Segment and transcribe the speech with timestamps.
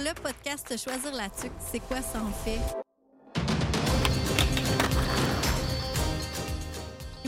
[0.00, 2.58] le podcast Choisir la tuque, c'est quoi ça fait?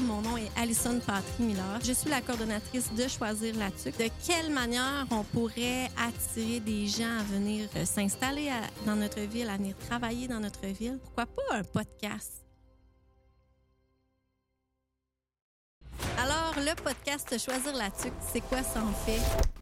[0.00, 1.80] Mon nom est Alison Patry-Miller.
[1.84, 3.98] Je suis la coordonnatrice de Choisir la tuque.
[3.98, 8.50] De quelle manière on pourrait attirer des gens à venir euh, s'installer
[8.84, 10.98] dans notre ville, à venir travailler dans notre ville?
[11.02, 12.44] Pourquoi pas un podcast?
[16.18, 19.55] Alors, le podcast Choisir la tuque, c'est quoi ça fait?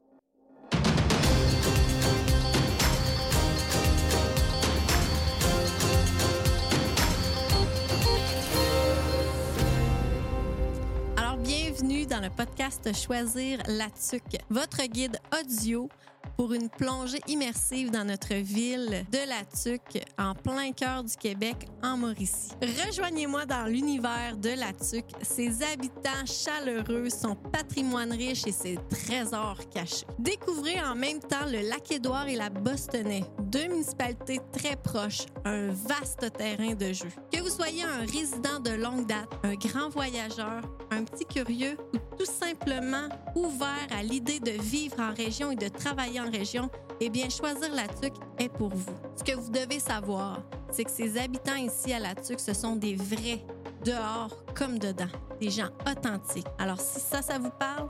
[11.84, 15.88] Bienvenue dans le podcast Choisir la tuque, votre guide audio
[16.36, 21.68] pour une plongée immersive dans notre ville de la Tuque, en plein cœur du Québec,
[21.82, 22.50] en Mauricie.
[22.86, 29.60] Rejoignez-moi dans l'univers de la Tuque, ses habitants chaleureux, son patrimoine riche et ses trésors
[29.70, 30.06] cachés.
[30.18, 36.32] Découvrez en même temps le Lac-Édouard et la Bostonais, deux municipalités très proches, un vaste
[36.36, 37.08] terrain de jeu.
[37.32, 41.98] Que vous soyez un résident de longue date, un grand voyageur, un petit curieux ou
[42.16, 47.10] tout simplement ouvert à l'idée de vivre en région et de travailler en région, eh
[47.10, 48.94] bien, choisir la TUC est pour vous.
[49.16, 52.76] Ce que vous devez savoir, c'est que ces habitants ici à la TUC, ce sont
[52.76, 53.44] des vrais,
[53.84, 55.08] dehors comme dedans,
[55.40, 56.46] des gens authentiques.
[56.58, 57.88] Alors, si ça, ça vous parle,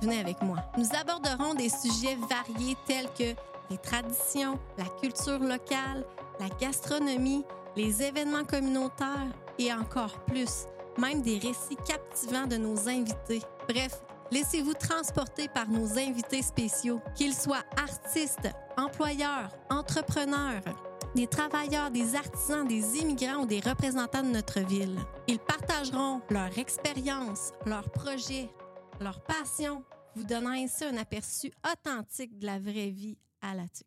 [0.00, 0.58] venez avec moi.
[0.76, 3.34] Nous aborderons des sujets variés tels que
[3.70, 6.04] les traditions, la culture locale,
[6.38, 7.44] la gastronomie,
[7.76, 10.66] les événements communautaires et encore plus,
[10.98, 13.42] même des récits captivants de nos invités.
[13.68, 20.62] Bref, laissez-vous transporter par nos invités spéciaux, qu'ils soient artistes, employeurs, entrepreneurs,
[21.14, 24.98] des travailleurs, des artisans, des immigrants ou des représentants de notre ville.
[25.28, 28.48] Ils partageront leur expérience, leurs projets,
[29.00, 29.84] leur passion,
[30.16, 33.86] vous donnant ainsi un aperçu authentique de la vraie vie à la TUC.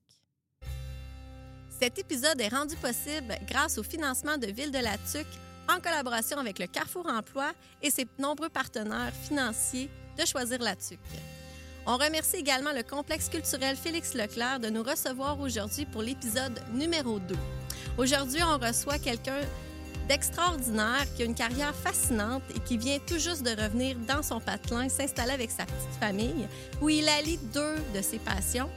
[1.80, 5.26] Cet épisode est rendu possible grâce au financement de Ville de la TUC
[5.68, 7.52] en collaboration avec le Carrefour Emploi
[7.82, 11.00] et ses nombreux partenaires financiers de Choisir la TUC.
[11.86, 17.20] On remercie également le complexe culturel Félix Leclerc de nous recevoir aujourd'hui pour l'épisode numéro
[17.20, 17.36] 2.
[17.98, 19.40] Aujourd'hui, on reçoit quelqu'un
[20.10, 24.40] d'extraordinaire qui a une carrière fascinante et qui vient tout juste de revenir dans son
[24.40, 26.48] patelin, s'installer avec sa petite famille,
[26.82, 28.70] où il allie deux de ses passions,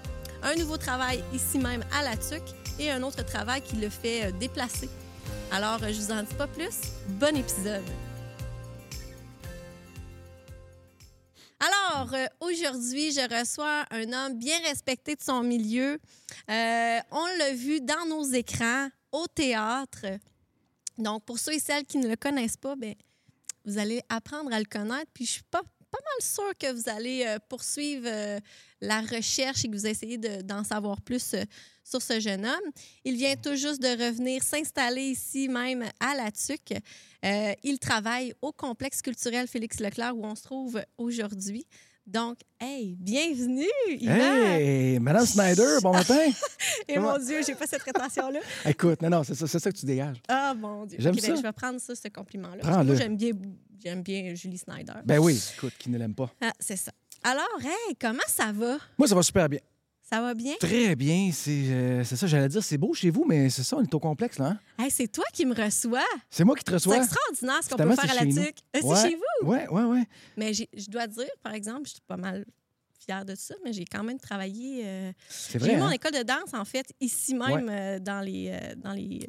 [0.43, 2.43] un nouveau travail ici même à la TUC
[2.79, 4.89] et un autre travail qui le fait euh, déplacer.
[5.51, 6.93] Alors, euh, je vous en dis pas plus.
[7.09, 7.83] Bon épisode.
[11.61, 15.99] Alors, euh, aujourd'hui, je reçois un homme bien respecté de son milieu.
[16.51, 20.07] Euh, on l'a vu dans nos écrans, au théâtre.
[20.99, 22.95] Donc, pour ceux et celles qui ne le connaissent pas, ben,
[23.65, 25.11] vous allez apprendre à le connaître.
[25.13, 28.39] Puis, je suis pas, pas mal sûre que vous allez euh, poursuivre euh,
[28.81, 31.43] la recherche et que vous essayez de- d'en savoir plus euh,
[31.85, 32.71] sur ce jeune homme.
[33.05, 36.75] Il vient tout juste de revenir s'installer ici même à la TUC.
[37.25, 41.67] Euh, il travaille au complexe culturel Félix Leclerc où on se trouve aujourd'hui.
[42.09, 43.67] Donc, hey, bienvenue,
[44.01, 44.15] Yvan!
[44.15, 46.17] Hey, Madame Snyder, bon matin.
[46.89, 48.41] Et comment- mon Dieu, j'ai pas cette rétention-là.
[48.65, 50.17] Écoute, non, non, c'est ça, c'est ça que tu dégages.
[50.27, 50.97] Ah, mon Dieu.
[50.99, 51.35] J'aime Ok, ben, ça.
[51.37, 52.63] je vais prendre ça, ce compliment-là.
[52.63, 52.77] Prends-le.
[52.77, 53.33] Parce que Moi, j'aime bien,
[53.85, 54.95] j'aime bien Julie Snyder.
[55.05, 56.33] Ben oui, écoute, qui ne l'aime pas.
[56.41, 56.93] Ah, c'est ça.
[57.23, 58.79] Alors, hey, comment ça va?
[58.97, 59.61] Moi, ça va super bien.
[60.11, 60.55] Ça va bien?
[60.59, 61.31] Très bien.
[61.33, 63.95] C'est euh, c'est ça, j'allais dire, c'est beau chez vous, mais c'est ça, on est
[63.95, 64.57] au complexe, là.
[64.79, 64.85] hein?
[64.85, 66.05] Hey, c'est toi qui me reçois.
[66.31, 66.97] C'est moi qui te C'est reçois.
[66.97, 68.47] extraordinaire ce qu'on peut faire à c'est la.
[68.47, 68.57] TUC.
[68.77, 68.97] Euh, Ouais.
[68.97, 69.49] C'est chez vous?
[69.49, 70.05] Ouais, ouais, ouais.
[70.37, 72.47] Mais je dois dire, par exemple, je suis pas mal
[72.99, 74.83] fière de ça, mais j'ai quand même travaillé.
[74.87, 75.91] euh, C'est j'ai eu mon hein?
[75.91, 79.27] école de danse, en fait, ici même, euh, dans, les, dans, les,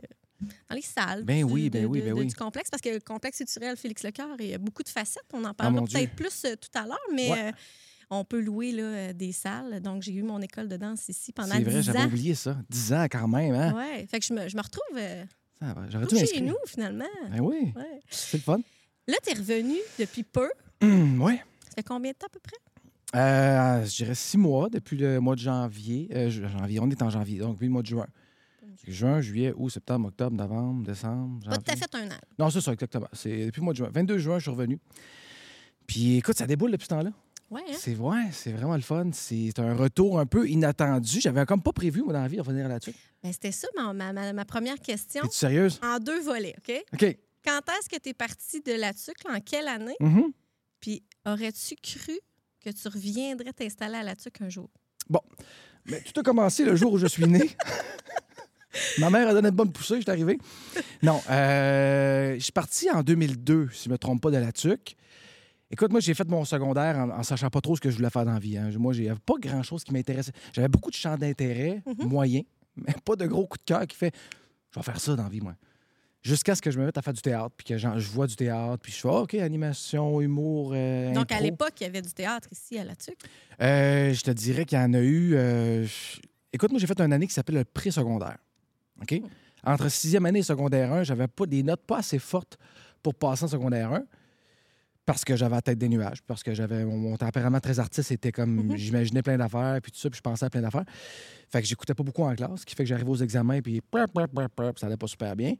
[0.69, 2.25] dans les salles Ben du, oui, ben de- oui, ben de- oui.
[2.27, 5.23] du complexe, parce que le complexe culturel Félix Leclerc, il y a beaucoup de facettes.
[5.33, 7.51] On en Ah, parlera peut-être plus tout à l'heure, mais Ouais.
[8.09, 9.81] On peut louer là, euh, des salles.
[9.81, 12.05] Donc, j'ai eu mon école de danse ici pendant C'est vrai, 10 j'avais ans.
[12.07, 12.57] oublié ça.
[12.69, 13.73] 10 ans quand même, hein?
[13.75, 15.23] Ouais, fait que je me, je me retrouve euh,
[15.59, 17.05] Ça va, J'aurais tout chez nous, finalement.
[17.31, 17.99] Ben oui, Ouais.
[18.09, 18.59] c'est le fun.
[19.07, 20.49] Là, tu es revenu depuis peu.
[20.81, 21.41] Ouais.
[21.67, 22.55] Ça fait combien de temps à peu près?
[23.15, 26.07] Euh, je dirais six mois depuis le mois de janvier.
[26.13, 28.07] Euh, janvier, on est en janvier, donc depuis le mois de juin.
[28.87, 31.45] Juin, juillet, août, septembre, octobre, novembre, décembre.
[31.47, 32.19] Pas tout à fait un an.
[32.39, 33.07] Non, c'est ça, exactement.
[33.13, 33.89] C'est depuis le mois de juin.
[33.93, 34.79] 22 juin, je suis revenu.
[35.85, 37.11] Puis écoute, ça déboule depuis ce temps-là.
[37.49, 37.75] Ouais, hein?
[37.77, 39.09] C'est vrai, c'est vraiment le fun.
[39.13, 41.19] C'est un retour un peu inattendu.
[41.21, 42.93] J'avais comme pas prévu, moi, dans la vie, de revenir là-dessus.
[43.23, 45.23] Ben, C'était ça ma, ma- ma- ma première question.
[45.23, 45.79] Es-tu sérieuse?
[45.83, 46.83] En deux volets, OK?
[46.93, 47.17] OK.
[47.43, 49.23] Quand est-ce que tu es parti de la TUC?
[49.25, 49.35] là?
[49.35, 49.95] En quelle année?
[49.99, 50.31] Mhm.
[50.79, 52.19] Puis aurais-tu cru
[52.63, 54.69] que tu reviendrais t'installer à la TUC un jour?
[55.85, 57.49] Mais tout a commencé le jour où je suis né.
[58.99, 60.37] Ma mère a donné une bonne poussée, je suis arrivé.
[61.01, 64.51] Non, euh, je suis parti en 2002, si je ne me trompe pas, de la
[64.51, 64.95] TUC.
[65.71, 68.09] Écoute, moi, j'ai fait mon secondaire en, en sachant pas trop ce que je voulais
[68.09, 68.57] faire dans la vie.
[68.57, 68.71] hein.
[68.77, 70.31] Moi, j'ai pas grand-chose qui m'intéressait.
[70.51, 72.07] J'avais beaucoup de champs d'intérêt Mhm.
[72.09, 72.45] moyens,
[72.75, 74.13] mais pas de gros coup de cœur qui fait
[74.71, 75.55] je vais faire ça dans la vie, moi.
[76.21, 78.27] Jusqu'à ce que je me mette à faire du théâtre, puis que genre, je vois
[78.27, 80.71] du théâtre, puis je fais OK, animation, humour.
[80.75, 83.17] euh, Donc, à l'époque, il y avait du théâtre ici à La Tuque?
[83.61, 85.33] Euh, je te dirais qu'il y en a eu.
[85.35, 86.19] euh, je-
[86.51, 88.37] Écoute, moi, j'ai fait une année qui s'appelle le pré-secondaire.
[89.01, 89.21] OK?
[89.63, 92.57] Entre sixième année et secondaire 1, j'avais pas des notes pas assez fortes
[93.01, 94.03] pour passer en secondaire 1
[95.09, 98.09] parce que j'avais la tête des nuages, parce que j'avais mon, mon tempérament très artiste,
[98.09, 98.77] c'était comme Mhm.
[98.77, 100.85] j'imaginais plein d'affaires, puis tout ça, puis je pensais à plein d'affaires.
[101.51, 103.81] Fait que j'écoutais pas beaucoup en classe, ce qui fait que j'arrivais aux examens, puis
[104.77, 105.55] ça allait pas super bien.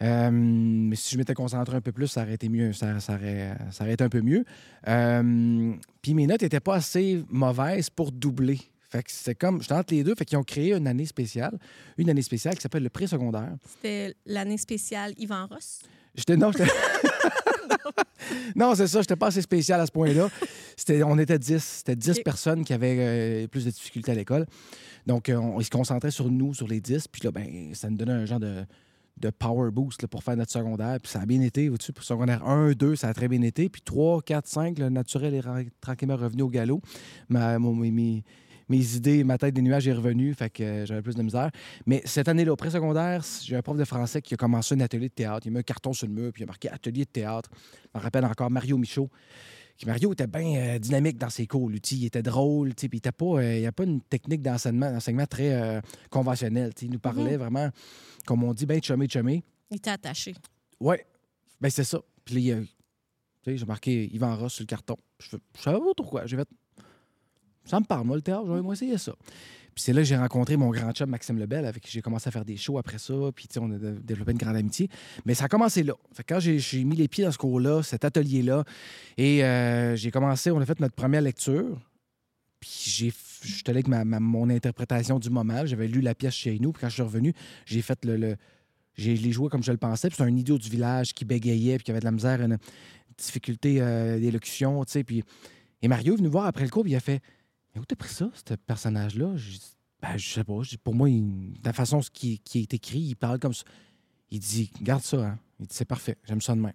[0.00, 3.14] Euh, mais si je m'étais concentré un peu plus, ça aurait été mieux, ça, ça
[3.14, 4.44] aurait, ça aurait été un peu mieux.
[4.86, 8.60] Euh, puis mes notes n'étaient pas assez mauvaises pour doubler.
[8.90, 11.58] Fait que c'est comme, j'étais entre les deux, fait qu'ils ont créé une année spéciale,
[11.98, 13.54] une année spéciale qui s'appelle le pré-secondaire.
[13.68, 15.80] C'était l'année spéciale Yvan Ross?
[16.14, 16.70] J'étais non, j'étais-
[18.56, 20.28] non, c'est ça, j'étais pas assez spécial à ce point-là.
[20.76, 22.24] C'était, on était 10, c'était 10 Ok.
[22.24, 24.46] personnes qui avaient euh, plus de difficultés à l'école.
[25.06, 27.90] Donc, euh, on, ils se concentraient sur nous, sur les 10, puis là, ben, ça
[27.90, 28.64] nous donnait un genre de,
[29.18, 30.98] de power boost là, pour faire notre secondaire.
[31.02, 33.68] Puis ça a bien été, au-dessus, pour secondaire 1, 2, ça a très bien été.
[33.68, 36.80] Puis 3, 4, 5, le naturel est ra- tranquillement revenu au galop.
[37.28, 38.24] Ma, mon- mes,
[38.68, 41.50] mes- idées, ma tête des nuages est revenue, fait que euh, j'avais plus de misère.
[41.86, 45.08] Mais cette année-là, au pré-secondaire, j'ai un prof de français qui a commencé un atelier
[45.08, 45.46] de théâtre.
[45.46, 47.50] Il met un carton sur le mur, puis il a marqué atelier de théâtre.
[47.92, 49.10] Je me rappelle encore Mario Michaud.
[49.76, 51.68] Qui, Mario était bien euh, dynamique dans ses cours.
[51.68, 54.40] Lui, il était drôle, tu sais, puis il pas, euh, n'y a pas une technique
[54.40, 55.80] d'enseignement, d'enseignement très euh,
[56.10, 56.72] conventionnelle.
[56.80, 57.68] Il nous parlait vraiment,
[58.24, 59.42] comme on dit, bien chumé, chumé.
[59.70, 60.34] Il était attaché.
[60.78, 61.04] Ouais,
[61.60, 62.00] ben c'est ça.
[62.24, 62.68] Puis là, il y a- tu
[63.50, 64.96] sais, j'ai marqué Yvan Ross sur le carton.
[65.18, 66.24] Je, savais pas pourquoi.
[66.26, 66.48] J'ai fait,
[67.64, 69.14] ça me parle, moi, le théâtre, moi essayer ça.
[69.74, 72.28] Puis c'est là que j'ai rencontré mon grand chum Maxime Lebel, avec qui j'ai commencé
[72.28, 73.14] à faire des shows après ça.
[73.34, 74.88] Puis on a développé une grande amitié.
[75.24, 75.94] Mais ça a commencé là.
[76.12, 78.64] Fait que quand j'ai mis les pieds dans ce cours-là, cet atelier-là,
[79.16, 81.80] et euh, j'ai commencé, on a fait notre première lecture.
[82.60, 83.12] Puis j'ai,
[83.42, 85.66] je suis allé avec ma, mon interprétation du moment.
[85.66, 86.70] J'avais lu la pièce chez nous.
[86.70, 87.34] Puis quand je suis revenu,
[87.66, 88.36] j'ai fait le,
[88.96, 90.08] j'ai, l'ai joué comme je le pensais.
[90.08, 92.58] Puis c'est un idiot du village qui bégayait, puis qui avait de la misère, une
[93.18, 95.04] difficulté euh, d'élocution, tu sais.
[95.04, 95.24] Puis...
[95.82, 97.20] Et Mario est venu voir après le cours, puis il a fait
[97.74, 99.34] Mais où t'as pris ça, ce personnage-là?
[100.02, 100.54] Ben, je sais pas.
[100.82, 103.64] Pour moi, il- de la façon qui, qui est écrit, il parle comme ça.
[104.30, 105.38] Il dit Garde ça, hein.
[105.60, 106.72] Il dit C'est parfait, j'aime ça de même.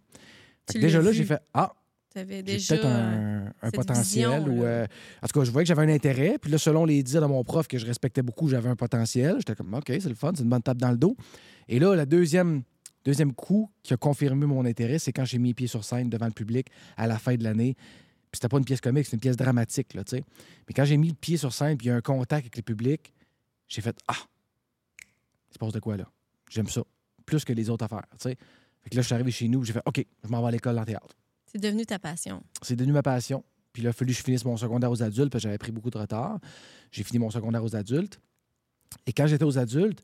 [0.73, 1.73] Déjà là, j'ai fait Ah,
[2.13, 2.75] Tu avais j'ai déjà.
[2.75, 4.29] peut-être un, potentiel.
[4.29, 4.85] vision, ou, euh,
[5.21, 6.37] en tout cas, je voyais que j'avais un intérêt.
[6.39, 9.35] Puis là, selon les dires de mon prof que je respectais beaucoup, j'avais un potentiel.
[9.39, 11.15] J'étais comme, OK, c'est le fun, c'est une bonne tape dans le dos.
[11.67, 12.63] Et là, le deuxième,
[13.05, 16.09] deuxième coup qui a confirmé mon intérêt, c'est quand j'ai mis les pieds sur scène
[16.09, 16.67] devant le public
[16.97, 17.75] à la fin de l'année.
[18.31, 20.23] Puis c'était pas une pièce comique, c'est une pièce dramatique, là, tu sais.
[20.67, 22.57] Mais quand j'ai mis le pied sur scène, puis il y a un contact avec
[22.57, 23.13] le public,
[23.67, 24.17] j'ai fait, ah,
[25.49, 26.05] il se passe de quoi, là?
[26.49, 26.83] J'aime ça.
[27.25, 28.37] Plus que les autres affaires, tu sais.
[28.81, 30.51] Fait que là, je suis arrivé chez nous, j'ai fait, OK, je m'en vais à
[30.51, 31.15] l'école en théâtre.
[31.51, 32.43] C'est devenu ta passion.
[32.61, 33.43] C'est devenu ma passion.
[33.73, 35.57] Puis là, il a fallu que je finisse mon secondaire aux adultes parce que j'avais
[35.57, 36.39] pris beaucoup de retard.
[36.91, 38.19] J'ai fini mon secondaire aux adultes.
[39.05, 40.03] Et quand j'étais aux adultes,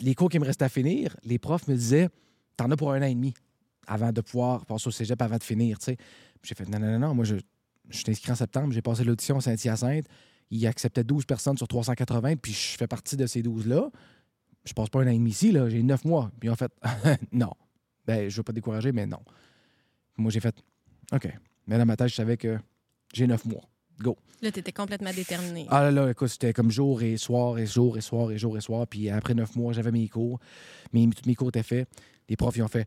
[0.00, 2.08] les cours qui me restaient à finir, les profs me disaient
[2.56, 3.34] T'en as pour un an et demi
[3.86, 5.78] avant de pouvoir passer au cégep avant de finir.
[5.78, 5.96] tu sais.
[6.42, 7.14] J'ai fait Non, non, non, non.
[7.14, 7.36] Moi, je,
[7.88, 8.72] je suis inscrit en septembre.
[8.72, 10.06] J'ai passé l'audition à Saint-Hyacinthe.
[10.50, 12.36] Il acceptait 12 personnes sur 380.
[12.36, 13.90] Puis je fais partie de ces 12-là.
[14.64, 15.52] Je passe pas un an et demi ici.
[15.52, 15.68] là.
[15.68, 16.30] J'ai 9 mois.
[16.40, 16.72] Puis en fait,
[17.32, 17.52] non.
[18.06, 19.20] Ben, je veux pas décourager, mais non.
[20.16, 20.54] Moi, j'ai fait
[21.12, 21.28] OK.
[21.66, 22.58] Mais dans ma tête, je savais que
[23.12, 23.62] j'ai neuf mois.
[24.00, 24.16] Go.
[24.42, 25.66] Là, tu étais complètement déterminé.
[25.70, 28.56] Ah là là, écoute, c'était comme jour et soir et jour et soir et jour
[28.56, 28.86] et soir.
[28.86, 30.38] Puis après neuf mois, j'avais mes cours.
[30.92, 31.88] Mes, tous mes cours étaient faits.
[32.28, 32.86] Les profs, ils ont fait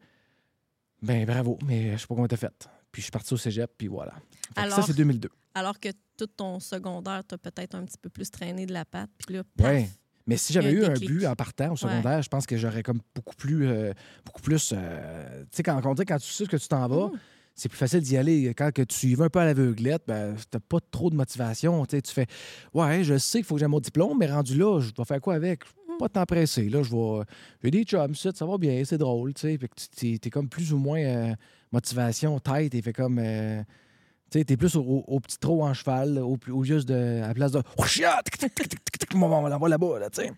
[1.01, 2.69] Ben bravo, mais je sais pas comment t'as fait.
[2.91, 4.13] Puis je suis parti au cégep, puis voilà.
[4.55, 5.29] Alors- ça, c'est 2002.
[5.53, 8.85] Alors que tout ton secondaire, tu as peut-être un petit peu plus traîné de la
[8.85, 9.09] patte.
[9.17, 9.89] Puis là, Ouais.
[10.27, 12.99] Mais si j'avais eu un but en partant au secondaire, je pense que j'aurais comme
[13.15, 13.67] beaucoup plus.
[13.67, 13.91] euh,
[14.23, 14.71] beaucoup plus.
[14.75, 17.19] euh, tu sais, quand, on dit quand tu sais que tu t'en vas, Mhm.
[17.55, 18.53] c'est plus facile d'y aller.
[18.55, 21.85] Quand que tu y vas un peu à l'aveuglette, ben, t'as pas trop de motivation.
[21.87, 22.27] Tu fais
[22.73, 25.19] Ouais, je sais qu'il faut que j'ai mon diplôme, mais rendu là, je vais faire
[25.19, 25.63] quoi avec?
[25.65, 26.69] Je suis Pas de temps pressé.
[26.69, 27.23] Là, je vais.
[27.63, 29.33] J'ai des chums, ça, ça va bien, c'est drôle.
[29.33, 31.33] Tu sais, Fait que tu es, comme plus ou moins euh,
[31.71, 33.19] motivation, tête, et fait comme.
[33.19, 33.61] euh,
[34.31, 37.21] tu sais, t'es plus au, au- au petit trot en cheval, au, au juste de.
[37.23, 37.61] à la place de.
[39.13, 40.31] On l'envoie là-bas, là, tu sais.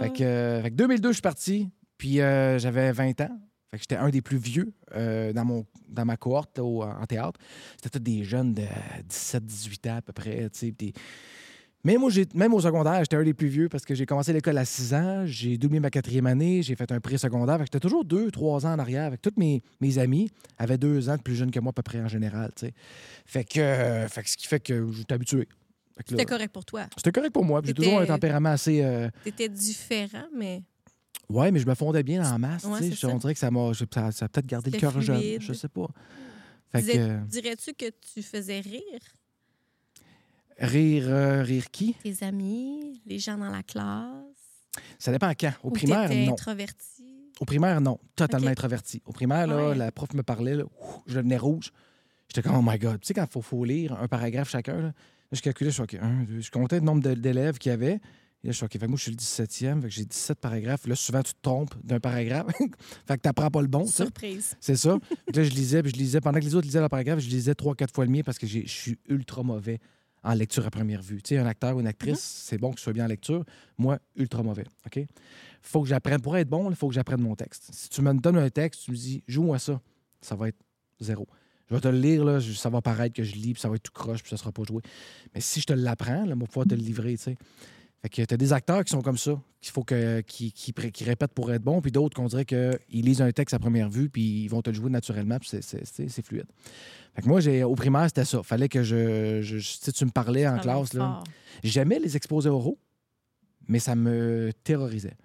[0.00, 1.70] Fait que, euh, fait que 2002, je suis parti.
[1.98, 3.38] Puis euh, j'avais 20 ans.
[3.70, 7.06] Fait que j'étais un des plus vieux euh, dans, mon, dans ma cohorte au- en
[7.06, 7.38] théâtre.
[7.76, 8.62] C'était tous des jeunes de
[9.10, 10.48] 17-18 ans à peu près.
[10.50, 10.92] tu sais,
[11.84, 14.56] Mais moi, même au secondaire, j'étais un des plus vieux parce que j'ai commencé l'école
[14.56, 15.24] à 6 ans.
[15.26, 16.62] J'ai doublé ma quatrième année.
[16.62, 17.58] J'ai fait un pré-secondaire.
[17.60, 19.04] J'étais toujours 2-3 ans en arrière.
[19.04, 21.82] Avec tous mes, mes amis avaient deux ans de plus jeunes que moi à peu
[21.82, 22.50] près en général.
[22.56, 22.72] tu sais.
[23.26, 25.46] Fait que, euh, fait que ce qui fait que habitué.
[25.96, 26.86] Fait que là, C'était correct pour toi?
[26.96, 27.60] C'était correct pour moi.
[27.62, 28.82] J'ai T'étais- toujours un tempérament assez.
[28.82, 30.62] euh, Tu étais différent, mais
[31.28, 32.64] Ouais, mais je me fondais bien en masse.
[32.64, 35.22] Ouais, Je- on dirait que ça m'a ça, ça a peut-être gardé le cœur jeune.
[35.40, 35.86] Je sais pas.
[36.74, 38.82] Dirais-tu que tu faisais rire?
[40.58, 41.94] Rire, euh, rire qui?
[41.94, 44.12] tes amis, les gens dans la classe?
[44.98, 45.52] Ça dépend quand.
[45.62, 46.32] Au Ou primaire, non.
[46.32, 47.04] introverti?
[47.40, 47.98] Au primaire, non.
[48.16, 49.02] Totalement introverti.
[49.06, 49.74] Au primaire, là, Ouais.
[49.74, 51.70] la prof me parlait, là, ouf, je devenais rouge.
[52.28, 53.00] J'étais comme, oh my God.
[53.00, 54.92] Tu sais, quand il faut, faut lire un paragraphe chacun, là,
[55.32, 58.00] je calculais, je suis OK, un, deux, je comptais le nombre d'élèves qu'il y avait.
[58.42, 60.04] Et là, je suis OK, fait que moi, je suis le 17e, fait que j'ai
[60.04, 60.86] 17 paragraphes.
[60.86, 62.46] Là, souvent, tu te trompes d'un paragraphe.
[62.58, 63.86] fait que tu n'apprends pas le bon.
[63.86, 64.56] Surprise.
[64.60, 64.98] C'est ça.
[65.26, 66.20] Fait que là, je lisais, puis je lisais.
[66.20, 68.38] Pendant que les autres lisaient leur paragraphe, je lisais trois, quatre fois le mien parce
[68.38, 69.78] que je suis ultra mauvais
[70.24, 71.22] en lecture à première vue.
[71.22, 73.44] Tu sais, un acteur ou une actrice, c'est bon que je sois bien en lecture.
[73.78, 74.64] Moi, ultra mauvais.
[74.86, 75.04] OK?
[75.60, 76.20] Faut que j'apprenne.
[76.20, 77.68] Pour être bon, il faut que j'apprenne mon texte.
[77.72, 79.80] Si tu me donnes un texte, tu me dis, joue-moi ça,
[80.20, 80.58] ça va être
[81.00, 81.28] zéro.
[81.68, 83.76] Je vais te le lire, là, ça va paraître que je lis, puis ça va
[83.76, 84.82] être tout croche, puis ça sera pas joué.
[85.34, 87.36] Mais si je te l'apprends, là, je vais pouvoir te le livrer, tu sais.
[88.04, 91.32] Fait que t'as des acteurs qui sont comme ça, qu'il faut que, qui, qui, répètent
[91.32, 94.42] pour être bons, puis d'autres qu'on dirait qu'ils lisent un texte à première vue, puis
[94.44, 96.44] ils vont te le jouer naturellement, puis c'est- fluide.
[97.14, 98.42] Fait que moi, au primaire, c'était ça.
[98.42, 99.40] Fallait que je.
[99.40, 101.22] je- tu me parlais en classe, là.
[101.62, 102.78] J'aimais les exposés oraux,
[103.68, 105.16] mais ça me terrorisait.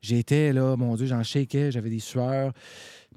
[0.00, 2.52] J'étais là, mon Dieu, j'en shakeais, j'avais des sueurs,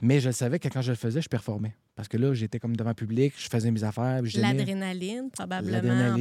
[0.01, 1.75] mais je savais que quand je le faisais, je performais.
[1.95, 4.21] Parce que là, j'étais comme devant le public, je faisais mes affaires.
[4.57, 6.17] L'adrénaline, probablement.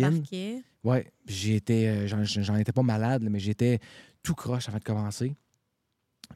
[0.85, 3.79] Ouais, puis j'étais, euh, j'en, étais pas malade, mais j'étais
[4.23, 5.35] tout croche avant de commencer.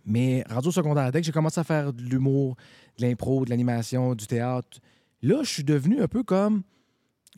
[0.05, 2.57] Mais rendu au secondaire, dès que j'ai commencé à faire de l'humour,
[2.99, 4.79] de l'impro, de l'animation, du théâtre,
[5.23, 6.63] là, je suis devenu un peu comme.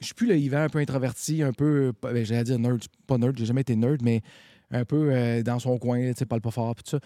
[0.01, 1.93] Je suis plus le Yvan un peu introverti, un peu.
[1.93, 4.23] pas- ben, J'allais dire nerd, pas nerd, j'ai jamais été nerd, mais
[4.71, 7.01] un peu euh, dans son coin, tu sais, parle pas fort, puis tout ça.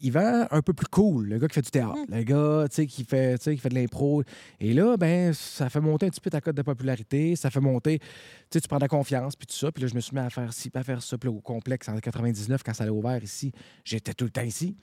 [0.00, 2.14] Yvan, un peu plus cool, le gars qui fait du théâtre, Mm.
[2.16, 4.22] le gars, tu sais, qui fait, tu sais, qui fait de l'impro.
[4.58, 7.60] Et là, ben, ça fait monter un petit peu ta cote de popularité, ça fait
[7.60, 8.06] monter tu
[8.52, 9.70] sais, tu prends de la confiance, puis tout ça.
[9.70, 11.16] Puis là, je me suis mis à faire ci, à faire ça.
[11.18, 13.52] Puis au complexe, en 99, quand ça a ouvert ici,
[13.84, 14.76] j'étais tout le temps ici.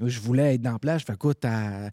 [0.00, 1.04] Là, je voulais être dans la plage.
[1.04, 1.90] Fait écoute, à-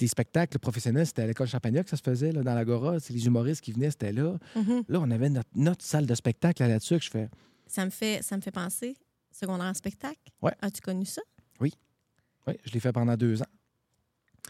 [0.00, 3.00] les spectacles professionnels, c'était à l'école Champagnac que ça se faisait, là, dans l'Agora.
[3.00, 4.36] C'est les humoristes qui venaient, c'était là.
[4.56, 4.82] Mhm.
[4.88, 6.98] Là, on avait notre, notre salle de spectacle là-dessus.
[6.98, 7.28] que je fais,
[7.66, 8.94] Ça me fait, ça me fait penser,
[9.32, 10.18] secondaire en spectacle?
[10.42, 10.52] Ouais.
[10.60, 11.22] As-tu connu ça?
[11.60, 11.72] oui,
[12.64, 13.46] je l'ai fait pendant deux ans.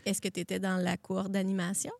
[0.07, 1.93] Est-ce que tu étais dans la cour d'animation?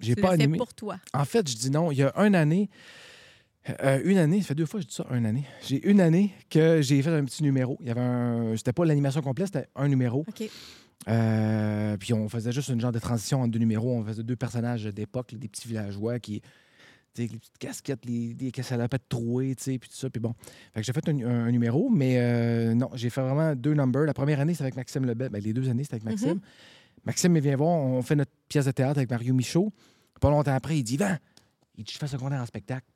[0.00, 0.58] J'ai Tu pas animé.
[0.58, 0.98] pour toi?
[1.12, 1.92] En fait, je dis non.
[1.92, 2.68] Il y a une année,
[3.80, 5.44] euh, une année, ça fait deux fois que je dis ça, une année.
[5.62, 7.76] J'ai une année que j'ai fait un petit numéro.
[7.80, 8.56] Il y avait un.
[8.56, 10.24] C'était pas l'animation complète, c'était un numéro.
[10.28, 10.50] OK.
[11.06, 13.92] Euh, puis on faisait juste une genre de transition entre deux numéros.
[13.96, 16.42] On faisait deux personnages d'époque, des petits villageois qui.
[17.18, 20.10] Les petites casquettes, les, des salopettes trouées, tu sais, puis tout ça.
[20.10, 20.34] Puis bon.
[20.72, 23.74] Fait que j'ai fait un, un- un numéro, mais euh, non, j'ai fait vraiment deux
[23.74, 24.04] numbers.
[24.04, 25.28] La première année, c'était avec Maxime Lebel.
[25.30, 26.40] Ben, les deux années, c'était avec Maxime.
[27.04, 29.72] Maxime, il vient voir, on fait notre pièce de théâtre avec Mario Michaud.
[30.20, 31.16] Pas longtemps après, il dit Van,
[31.76, 32.86] il dit, je fais secondaire en spectacle.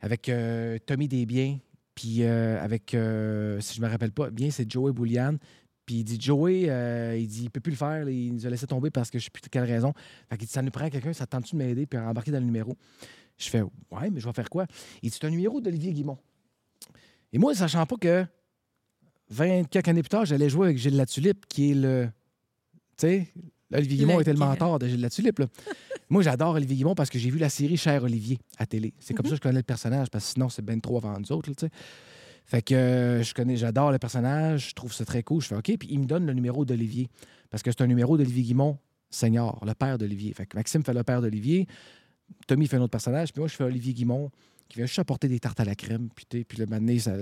[0.00, 1.58] Avec euh, Tommy Desbiens,
[1.94, 5.36] puis euh, avec, euh, si je me rappelle pas bien, c'est Joey Boulian.
[5.84, 8.50] Puis il dit, Joey, euh, il dit, il peut plus le faire, il nous a
[8.50, 9.92] laissé tomber parce que je sais plus de quelle raison.
[10.30, 12.30] Fait qu'il dit, ça nous prend quelqu'un, ça te tente-tu de m'aider puis à embarquer
[12.30, 12.76] dans le numéro?
[13.44, 14.66] Je fais, ouais, mais je vais faire quoi?
[15.02, 16.18] Il dit, c'est un numéro d'Olivier Guimont.
[17.32, 18.24] Et moi, sachant pas que
[19.30, 22.08] 20 quelques années plus tard, j'allais jouer avec Gilles Latulippe, qui est le.
[22.98, 23.28] Tu sais,
[23.72, 25.38] Olivier Guimont était le mentor de Gilles Latulippe.
[25.38, 25.46] là.
[26.10, 28.92] moi, j'adore Olivier Guimont parce que j'ai vu la série Cher Olivier à télé.
[29.00, 29.30] C'est comme Mhm.
[29.30, 31.48] ça que je connais le personnage, parce que sinon, c'est ben trop avant nous autres,
[31.50, 31.72] là, tu sais.
[32.44, 35.40] Fait que euh, je connais, j'adore le personnage, je trouve ça très cool.
[35.40, 37.08] Je fais OK, puis il me donne le numéro d'Olivier.
[37.50, 38.78] Parce que c'est un numéro d'Olivier Guimont,
[39.10, 40.34] senior, le père d'Olivier.
[40.34, 41.66] Fait que Maxime fait le père d'Olivier,
[42.46, 44.30] Tommy fait un autre personnage, puis moi, je fais Olivier Guimont,
[44.68, 46.08] qui vient juste apporter des tartes à la crème.
[46.14, 47.12] Puis, puis le donné, ça-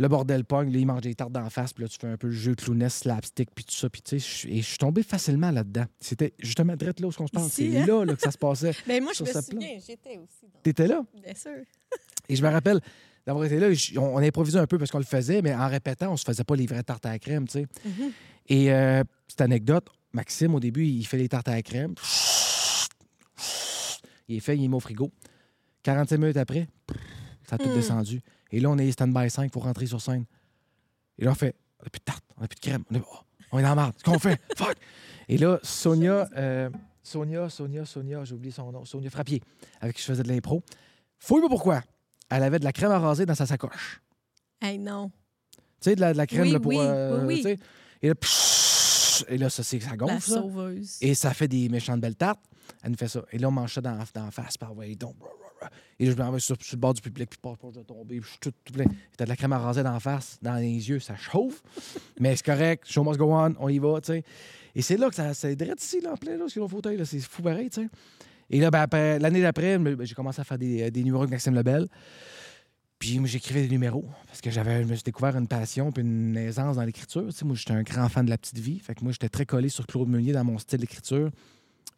[0.00, 2.16] le bordel pogne, là, il mange des tartes d'en face, puis là, tu fais un
[2.16, 3.88] peu le jeu clownesque, slapstick, puis tout ça.
[3.90, 5.86] Puis, tu sais, je- et je suis tombé facilement là-dedans.
[6.00, 7.84] C'était justement direct là où on se C'est hein?
[7.86, 8.72] là, là que ça se passait.
[8.86, 10.42] Ben moi, je me souviens, j'étais aussi.
[10.52, 11.02] dans- T'étais là?
[11.22, 11.50] Bien sûr.
[12.28, 12.80] Et je me rappelle
[13.26, 16.12] d'avoir été là, on, on improvisait un peu parce qu'on le faisait, mais en répétant,
[16.12, 17.66] on se faisait pas les vraies tartes à la crème, tu sais.
[17.84, 18.12] Mhm.
[18.50, 21.94] Et euh, petite anecdote, Maxime, au début, il fait les tartes à la crème.
[24.28, 25.10] Il est fait, il est mis au frigo.
[25.82, 26.68] 45 minutes après,
[27.48, 27.74] ça a tout Mm.
[27.74, 28.20] descendu.
[28.50, 30.24] Et là, on est stand-by 5 pour rentrer sur scène.
[31.18, 32.84] Et là, on fait, on n'a plus de tarte, on n'a plus de crème.
[32.90, 33.16] On est, oh,
[33.52, 33.94] on est dans la marde.
[33.94, 34.40] Qu'est-ce qu'on fait?
[34.56, 34.76] Fuck!
[35.28, 36.70] Et là, Sonia, euh,
[37.02, 39.42] Sonia, Sonia, Sonia, j'ai oublié son nom, Sonia Frappier,
[39.80, 40.62] avec qui je faisais de l'impro.
[41.18, 41.82] Fouille-moi pourquoi.
[42.30, 44.00] Elle avait de la crème à raser dans sa sacoche.
[44.60, 45.10] Hey, non.
[45.80, 46.70] Tu sais, de la, de la crème Oui, là, pour.
[46.72, 47.44] oui, euh, oui.
[48.02, 50.20] Et là, psh, et là, ça, c'est ça La gonfle.
[50.20, 50.34] ça.
[50.40, 50.98] sauveuse.
[51.00, 52.40] Et ça fait des méchantes belles tartes.
[52.82, 53.22] Elle nous fait ça.
[53.32, 54.56] Et là, on mange ça dans, dans la face.
[54.56, 55.16] Par donc.
[55.98, 58.20] Et là, je me remets sur, sur le bord du public, puis je vais tomber.
[58.20, 58.84] Puis je suis tout, plein.
[59.16, 61.62] T'as de la crème à raser dans la face, dans les yeux, ça chauffe.
[62.20, 62.84] Mais c'est correct.
[62.86, 63.54] Show must go on.
[63.58, 63.98] On y va.
[64.74, 66.96] Et c'est là que ça c'est direct ici, là, en plein, là, sur le fauteuil.
[66.96, 67.04] là.
[67.04, 67.70] C'est fou pareil.
[68.50, 71.32] Et là, ben, après, l'année d'après, ben, j'ai commencé à faire des, des numéros avec
[71.32, 71.88] Maxime Lebel.
[72.98, 76.36] Puis j'écrivais des numéros parce que j'avais, je me suis découvert une passion puis une
[76.36, 77.28] aisance dans l'écriture.
[77.44, 78.80] Moi, j'étais un grand fan de la petite vie.
[78.80, 81.30] Fait que moi, j'étais très collé sur Claude Meunier dans mon style d'écriture.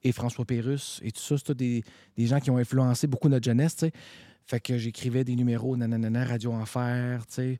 [0.02, 1.36] Et François Pérusse et tout ça.
[1.38, 1.84] C'est des,
[2.16, 3.84] des gens qui ont influencé beaucoup notre jeunesse.
[4.46, 7.58] Fait que j'écrivais des numéros, nanana, Radio Enfer, tu.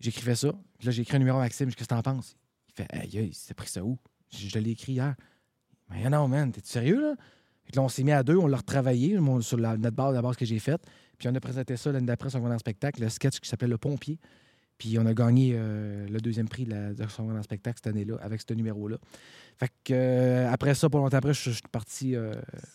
[0.00, 0.52] J'écrivais ça.
[0.78, 1.68] Puis là, j'ai écrit un numéro à Maxime.
[1.68, 2.36] Qu'est-ce que t'en penses?
[2.68, 3.98] Il fait, aïe, aïe, c'est pris ça où?
[4.30, 5.14] Je, l'ai écrit hier.
[5.90, 7.14] Mais non, man, t'es sérieux, là?
[7.64, 10.22] Puis là, on s'est mis à deux, on l'a retravaillé sur la, notre base, la
[10.22, 10.82] base que j'ai faite.
[11.18, 13.68] Puis on a présenté ça l'année d'après sur un grand spectacle, le sketch qui s'appelait
[13.68, 14.18] Le Pompier.
[14.80, 18.16] Puis on a gagné euh, le deuxième prix de, la, son grand spectacle cette année-là,
[18.22, 18.96] avec ce numéro-là.
[19.58, 22.32] Fait que euh, après ça, pas longtemps après, je, je suis parti euh,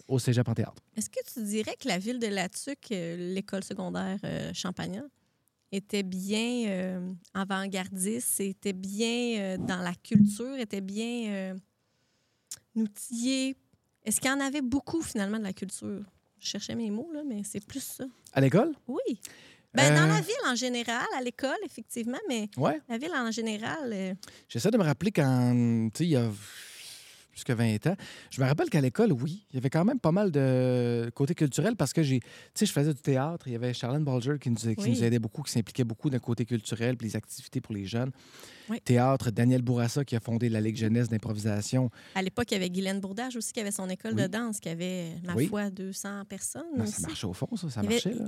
[0.07, 0.83] au cégep en théâtre.
[0.95, 4.19] Est-ce que tu dirais que la ville de Latuc, euh, l'école secondaire
[4.53, 5.05] Champagnat,
[5.71, 7.01] était bien
[7.33, 11.55] avant-gardiste, était bien dans la culture, était bien
[12.75, 13.57] outillée?
[14.03, 16.03] Est-ce qu'il y en avait beaucoup, finalement, de la culture?
[16.39, 18.05] Je cherchais mes mots, là, mais c'est plus ça.
[18.31, 18.75] À l'école?
[18.88, 19.19] Oui.
[19.75, 22.79] Ben, Dans Euh, la ville en général, à l'école, effectivement, mais Ouais.
[22.89, 24.13] la ville en général, euh,
[24.50, 26.29] J'essaie de me rappeler quand, tu sais, il y a
[27.32, 27.96] plus que 20 ans.
[28.32, 31.36] Je me rappelle qu'à l'école, oui, il y avait quand même pas mal de côté
[31.36, 33.48] culturel parce que j'ai, tu sais, je faisais du théâtre.
[33.50, 34.89] Il y avait Charlene Bolger qui nous, qui Oui.
[34.91, 38.12] nous aidait beaucoup, qui s'impliquait beaucoup le côté culturel puis les activités pour les jeunes.
[38.70, 38.79] Oui.
[38.79, 41.89] Théâtre, Daniel Bourassa qui a fondé la Ligue jeunesse d'improvisation.
[42.15, 44.22] à l'époque, il y avait Guylaine Bourdage aussi qui avait son école Oui.
[44.22, 46.63] de danse, qui avait, ma foi, 200 personnes.
[46.77, 48.13] Ben, ça marchait au fond, ça, ça avait- marchait.
[48.13, 48.27] Là.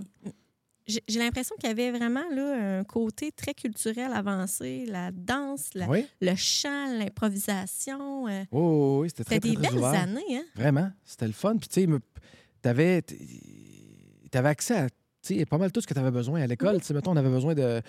[0.88, 5.90] J'ai l'impression qu'il y avait vraiment là, un côté très culturel avancé, la danse, la-
[5.90, 8.28] Oui, le chant, l'improvisation.
[8.28, 10.02] euh, oui, oui, oui, c'était très, C'était des très, très belles ouvert.
[10.02, 10.44] années, hein?
[10.56, 11.58] Vraiment, c'était le fun.
[11.58, 11.88] Puis, tu sais,
[12.62, 13.02] t'avais,
[14.32, 14.88] t'avais accès à
[15.50, 16.80] pas mal tout ce que tu avais besoin à l'école.
[16.94, 17.82] Mettons, on avait besoin d'un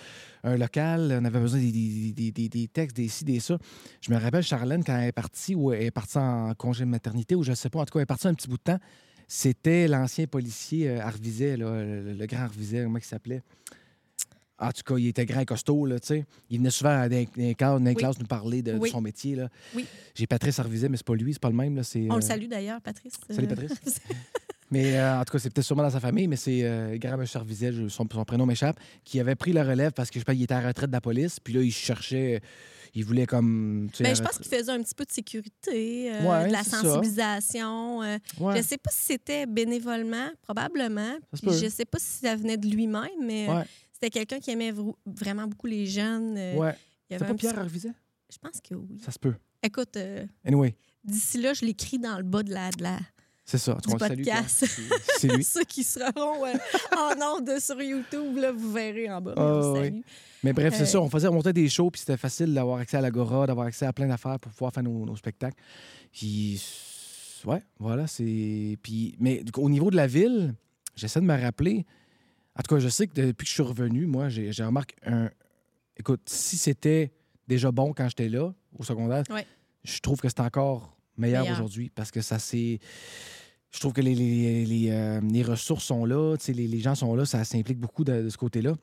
[0.57, 3.57] local, on avait besoin des, des- des- des- des textes, des ci, des ça.
[4.01, 6.89] Je me rappelle, Charlène, quand elle est partie, ou elle est partie en congé de
[6.89, 8.63] maternité, ou je sais pas, en tout cas, elle est partie un petit bout de
[8.63, 8.79] temps,
[9.31, 13.43] c'était l'ancien policier euh, Arviset, là, le, le grand Arviset, comment il s'appelait?
[14.57, 16.25] En tout cas, il était grand et costaud, là, tu sais.
[16.49, 17.95] Il venait souvent dans les, classes- Oui.
[17.95, 19.47] classes nous parler de, son métier, là.
[19.75, 19.85] Oui.
[20.15, 21.83] J'ai Patrice Arviset, mais c'est pas lui, c'est pas le même, là.
[21.95, 23.13] On euh, le salue d'ailleurs, Patrice.
[23.29, 24.01] Salut, Euh, Patrice.
[24.71, 26.97] Mais euh, en tout cas, c'est peut-être sûrement dans sa famille, mais c'est euh,
[27.33, 30.25] Arviset, je- son, son prénom m'échappe, qui avait pris la relève parce que je sais
[30.25, 32.39] pas, il était à la retraite de la police, puis là, il cherchait,
[32.93, 33.89] il voulait comme.
[33.91, 36.51] tu sais, Ben, je pense qu'il faisait un petit peu de sécurité, euh, Ouais, de
[36.51, 38.03] la sensibilisation.
[38.03, 41.17] euh, Ouais, Je ne sais pas si c'était bénévolement, probablement.
[41.33, 44.39] Puis je ne sais pas si ça venait de lui-même, mais euh, ouais, c'était quelqu'un
[44.39, 46.33] qui aimait vr- vraiment beaucoup les jeunes.
[46.57, 46.75] ouais.
[47.11, 47.91] C'était pas Pierre Arviset?
[48.31, 48.99] Je pense que oui.
[49.03, 49.33] Ça se peut.
[49.63, 49.97] Écoute,
[50.45, 52.99] Anyway, d'ici là, je l'écris dans le bas de la, de la...
[53.49, 53.73] c'est ça.
[53.85, 54.65] Du on podcast.
[55.17, 55.43] C'est lui.
[55.55, 56.53] ceux qui seront euh,
[56.95, 59.33] en ondes sur YouTube, là, vous verrez en bas.
[59.37, 60.03] Ah, oui.
[60.43, 61.01] Mais bref, c'est Euh, ça.
[61.01, 63.93] On faisait remonter des shows, puis c'était facile d'avoir accès à l'Agora, d'avoir accès à
[63.93, 65.57] plein d'affaires pour pouvoir faire nos, nos spectacles.
[66.11, 66.63] Puis,
[67.45, 68.77] ouais, voilà, c'est.
[68.83, 70.55] Puis, mais au niveau de la ville,
[70.95, 71.85] j'essaie de me rappeler.
[72.57, 74.95] En tout cas, je sais que depuis que je suis revenu, moi, j'ai j'ai remarqué
[75.05, 75.29] un.
[75.97, 77.11] Écoute, si c'était
[77.47, 79.45] déjà bon quand j'étais là, au secondaire, Ouais.
[79.83, 81.57] je trouve que c'est encore meilleur, Meilleur.
[81.59, 82.79] aujourd'hui parce que ça c'est.
[83.71, 87.13] Je trouve que les, les, les, euh, les ressources sont là, les, les gens sont
[87.15, 88.73] là, ça s'implique beaucoup de, de ce côté-là.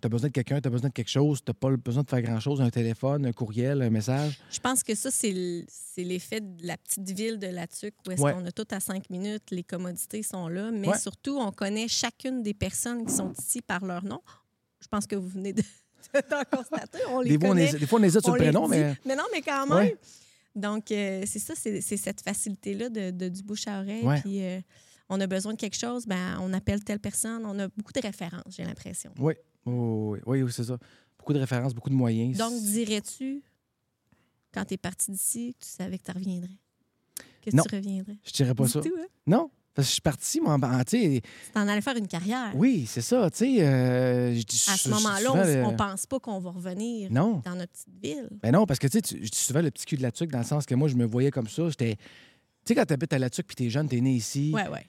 [0.00, 2.02] Tu as besoin de quelqu'un, tu as besoin de quelque chose, tu n'as pas besoin
[2.04, 4.38] de faire grand-chose, un téléphone, un courriel, un message.
[4.50, 5.32] Je pense que ça, c'est
[5.98, 8.32] l'effet de la petite ville de Latuc où est-ce Ouais.
[8.32, 10.98] qu'on a tout à cinq minutes, les commodités sont là, mais Ouais.
[10.98, 14.20] surtout, on connaît chacune des personnes qui sont ici par leur nom.
[14.80, 15.62] Je pense que vous venez de
[16.30, 16.98] d'en constater.
[17.10, 17.64] On les Des fois, on connaît.
[17.66, 18.70] hésite, des fois, on hésite sur on le les prénom, dit.
[18.76, 18.96] mais.
[19.04, 19.76] Mais non, mais quand même.
[19.78, 19.96] Ouais.
[20.54, 24.04] Donc, euh, c'est ça, c'est cette facilité-là de, de- du bouche à oreille.
[24.04, 24.20] Ouais.
[24.20, 24.60] Puis, euh,
[25.08, 27.44] on a besoin de quelque chose, ben, on appelle telle personne.
[27.46, 29.12] On a beaucoup de références, j'ai l'impression.
[29.18, 29.34] Oui,
[29.66, 30.78] oui, oui, oui, c'est ça.
[31.18, 32.36] Beaucoup de références, beaucoup de moyens.
[32.38, 33.42] Donc, dirais-tu,
[34.52, 36.48] quand tu es parti d'ici, que tu savais que tu reviendrais?
[37.42, 37.62] Que Non.
[37.68, 38.16] tu reviendrais?
[38.24, 38.80] Je dirais pas Du ça.
[38.80, 39.06] tout, hein?
[39.26, 42.08] Non, parce que je suis parti, moi, en- tu sais, Tu t'en allais faire une
[42.08, 42.52] carrière.
[42.54, 43.56] Oui, c'est ça, tu sais.
[43.60, 44.34] euh,
[44.68, 45.32] À ce moment-là,
[45.64, 47.42] on, on pense pas qu'on va revenir Non.
[47.44, 48.28] dans notre petite ville.
[48.42, 50.30] Ben non, parce que tu sais, je dis souvent le petit cul de la tuque
[50.30, 51.68] dans le sens que moi, je me voyais comme ça.
[51.68, 51.96] J'étais.
[51.96, 52.02] Tu
[52.66, 54.86] sais, quand tu habites à la tuque puis t'es jeune, t'es né ici, Ouais, ouais.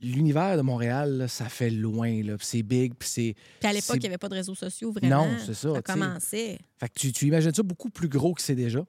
[0.00, 2.36] l'univers de Montréal, là, ça fait loin, là.
[2.40, 3.34] c'est big, puis c'est.
[3.60, 5.26] Puis à l'époque, il n'y avait pas de réseaux sociaux, vraiment.
[5.26, 6.58] Non, c'est ça, Ça commençait.
[6.78, 8.84] Fait que tu, tu imagines ça beaucoup plus gros que c'est déjà.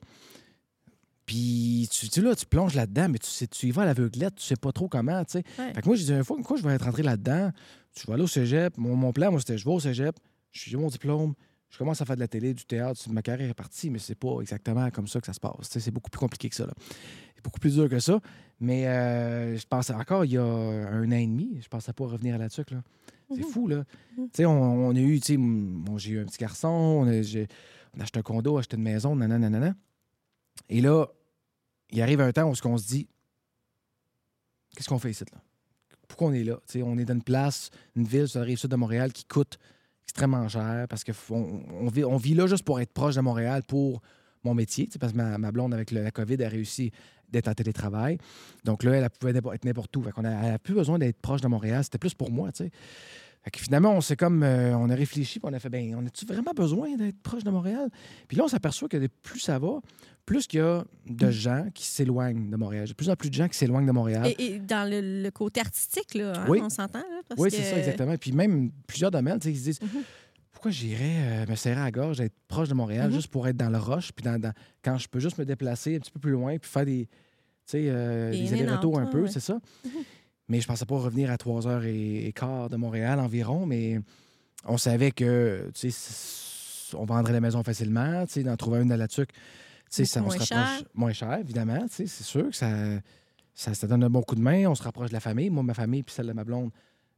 [1.29, 4.33] Puis tu, tu là, tu plonges là-dedans, mais tu, sais, tu y vas à l'aveuglette,
[4.33, 5.43] tu sais pas trop comment, tu sais.
[5.59, 5.73] Ouais.
[5.75, 7.51] Fait que moi, j'ai dit, une fois, une fois, je vais être rentré là-dedans,
[7.95, 8.75] je vais aller au cégep.
[8.79, 10.15] Mon, mon plan, moi, c'était je vais au cégep,
[10.51, 11.35] j'ai mon diplôme,
[11.69, 14.15] je commence à faire de la télé, du théâtre, ma carrière est partie, mais c'est
[14.15, 15.69] pas exactement comme ça que ça se passe.
[15.71, 16.65] Tu C'est beaucoup plus compliqué que ça.
[16.65, 16.73] là.
[17.35, 18.19] C'est beaucoup plus dur que ça.
[18.59, 22.05] Mais euh, je pensais encore, il y a un an et demi, je pensais pas
[22.07, 22.81] revenir à la tuque, là.
[23.29, 23.51] C'est Mhm.
[23.51, 23.83] fou, là.
[24.17, 24.25] Mhm.
[24.25, 27.21] Tu sais, on, on a eu, tu bon, j'ai eu un petit garçon, on a,
[27.95, 29.75] on a acheté un condo, acheté une maison, nanana, nanana.
[30.69, 31.05] Et là,
[31.91, 33.07] il arrive un temps où on se dit,
[34.75, 35.39] qu'est-ce qu'on fait ici, là?
[36.07, 36.59] Pourquoi on est là?
[36.83, 39.59] On est dans une place, une ville sur la rive sud de Montréal qui coûte
[40.03, 43.61] extrêmement cher parce qu'on on, on vit, on là juste pour être proche de Montréal
[43.67, 44.01] pour
[44.43, 46.91] mon métier, parce que ma, blonde, avec la COVID, a réussi
[47.29, 48.17] d'être en télétravail.
[48.63, 50.01] Donc là, elle pouvait être n'importe où.
[50.01, 51.83] Qu'on a, elle n'a plus besoin d'être proche de Montréal.
[51.83, 52.49] C'était plus pour moi.
[53.49, 55.95] Fait que finalement, on s'est comme, euh, on a réfléchi, puis on a fait, ben,
[55.97, 57.89] on a-tu vraiment besoin d'être proche de Montréal?
[58.27, 59.79] Puis là, on s'aperçoit que plus ça va,
[60.23, 61.31] plus qu'il y a de Mm.
[61.31, 62.83] gens qui s'éloignent de Montréal.
[62.83, 64.27] Il y a de plus en plus de gens qui s'éloignent de Montréal.
[64.37, 66.59] Et, et dans le, le côté artistique, là, hein, Oui.
[66.61, 67.01] on s'entend,
[67.39, 68.15] oui, que- c'est ça, exactement.
[68.17, 70.03] Puis même plusieurs domaines, tu sais, ils se disent, Mhm.
[70.51, 73.15] pourquoi j'irais euh, me serrer à la gorge, être proche de Montréal, Mhm.
[73.15, 75.95] juste pour être dans le roche, puis dans, dans- quand je peux juste me déplacer
[75.95, 77.07] un petit peu plus loin, puis faire des,
[77.73, 79.29] euh, Des allers-retours un peu, ouais.
[79.31, 79.55] c'est ça.
[79.83, 79.91] Mhm.
[80.49, 83.99] Mais je pensais pas revenir à 3h15 de Montréal environ, mais
[84.65, 88.81] on savait que, tu sais, c- on vendrait la maison facilement, tu sais, d'en trouver
[88.81, 89.37] une à la tuque, tu
[89.91, 90.47] sais, ça, on se rapproche
[90.79, 90.83] cher.
[90.95, 92.71] moins cher, évidemment, tu sais, c'est sûr que ça,
[93.53, 95.61] ça, ça donne un bon coup de main, on se rapproche de la famille, moi,
[95.63, 96.71] ma famille, puis celle de ma blonde,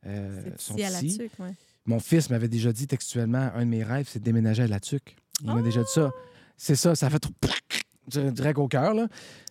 [0.06, 1.18] euh, sont ici à la ici.
[1.18, 1.54] tuque, ouais.
[1.86, 4.80] Mon fils m'avait déjà dit textuellement un de mes rêves, c'est de déménager à La
[4.80, 5.16] Tuque.
[5.42, 6.12] Il m'a déjà dit ça.
[6.58, 7.32] C'est ça, ça fait trop
[8.20, 8.94] direct au cœur.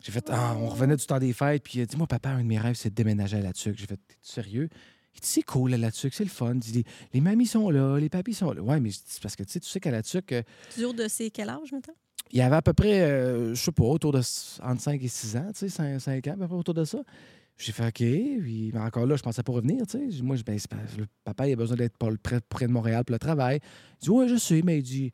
[0.02, 2.30] J'ai fait, ah, on revenait du temps des fêtes, puis il a dit, moi, papa,
[2.30, 3.76] un de mes rêves, c'est de déménager à La Tuque.
[3.78, 4.68] J'ai fait, t'es sérieux?
[5.14, 6.54] Il dit, c'est cool à La Tuque, c'est le fun.
[6.54, 8.62] Il dit, les, mamies sont là, les papis sont là.
[8.62, 10.42] Ouais, mais c'est parce que tu sais, tu sais qu'à La Tuque, euh,
[10.74, 11.94] Toujours de ces quel âge, maintenant?
[12.32, 14.20] il y avait à peu près, euh, je sais pas, autour de
[14.62, 16.98] entre 5 et 6 ans, tu sais, 5, ans, à peu près autour de ça.
[17.58, 20.22] J'ai fait OK, puis mais encore là, je pensais pas revenir, tu sais.
[20.22, 20.56] Moi, je- ben,
[20.96, 23.58] le papa, il a besoin d'être près, près de Montréal pour le travail.
[24.00, 25.12] Il dit Ouais, je sais, mais il dit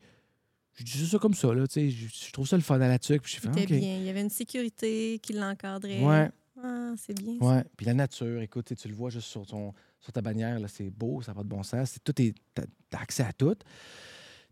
[0.77, 1.89] Je dis ça comme ça, là, tu sais.
[1.89, 3.23] Je, je trouve ça le fun à la tuque.
[3.23, 3.97] Puis C'était bien.
[3.97, 6.03] Il y avait une sécurité qui l'encadrait.
[6.03, 6.29] Ouais,
[6.63, 7.37] Ah, c'est bien.
[7.39, 7.45] ça.
[7.45, 7.63] ouais.
[7.75, 10.89] Puis la nature, écoute, tu le vois juste sur, ton, sur ta bannière, là, c'est
[10.89, 11.89] beau, ça n'a pas de bon sens.
[11.91, 13.55] C'est- Tout est, t'as, t'as accès à tout.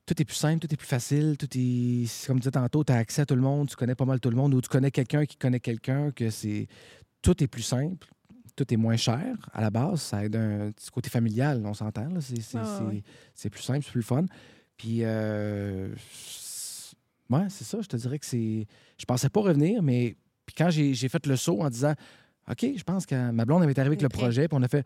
[0.06, 2.26] Tout est plus simple, tout est plus facile, tout est.
[2.28, 4.20] Comme tu disais tantôt, tu as accès à tout le monde, tu connais pas mal
[4.20, 6.68] tout le monde, ou tu connais quelqu'un qui connaît quelqu'un, que c'est.
[7.24, 8.08] Tout est plus simple,
[8.56, 10.02] tout est moins cher à la base.
[10.02, 12.08] Ça aide un petit côté familial, on s'entend.
[12.10, 12.22] là.
[12.22, 14.26] C'est, c'est, ouais, c'est- plus simple, c'est plus fun.
[14.78, 16.96] Puis, euh, c'est-
[17.30, 18.66] ouais, c'est ça, je te dirais que c'est.
[18.98, 20.16] Je pensais pas revenir, mais.
[20.46, 21.94] Puis quand j'ai, j'ai fait le saut en disant,
[22.50, 24.86] OK, je pense que ma blonde avait arrivé avec le projet, puis on a fait,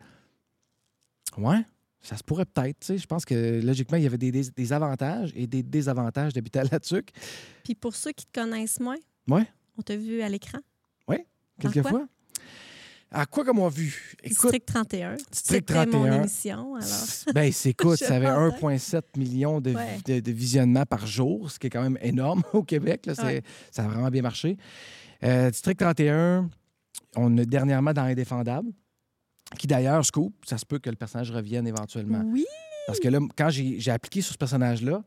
[1.36, 1.62] ouais,
[2.00, 2.78] ça se pourrait peut-être.
[2.80, 2.98] tu sais.
[2.98, 6.60] Je pense que logiquement, il y avait des, des- des avantages et des désavantages d'habiter
[6.60, 7.10] à la tuque,
[7.62, 8.96] Puis pour ceux qui te connaissent moins,
[9.28, 9.46] Ouais.
[9.76, 10.58] on t'a vu à l'écran?
[11.60, 12.06] quelquefois.
[13.12, 14.14] À quoi comme on a vu?
[14.22, 15.14] Écoute, District 31.
[15.16, 16.20] District C'était mon 31.
[16.20, 17.06] émission, alors.
[17.34, 18.68] Ben, c'est écoute, ça avait l'entends.
[18.70, 19.98] 1,7 million de, Ouais.
[20.06, 23.06] de, de visionnements par jour, ce qui est quand même énorme au Québec.
[23.06, 23.14] là.
[23.24, 23.42] Ouais.
[23.72, 24.56] Ça a vraiment bien marché.
[25.24, 26.48] Euh, District 31,
[27.16, 28.70] on a dernièrement dans Indéfendable,
[29.58, 32.22] qui d'ailleurs, Scoop, ça se peut que le personnage revienne éventuellement.
[32.26, 32.46] Oui.
[32.86, 35.02] Parce que là, quand j'ai appliqué sur ce personnage-là,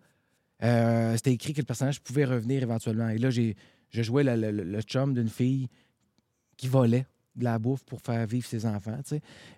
[0.63, 3.08] euh, c'était écrit que le personnage pouvait revenir éventuellement.
[3.10, 3.56] Et là, j'ai
[3.89, 5.68] je jouais le- le- le chum d'une fille
[6.58, 8.98] qui volait de la bouffe pour faire vivre ses enfants.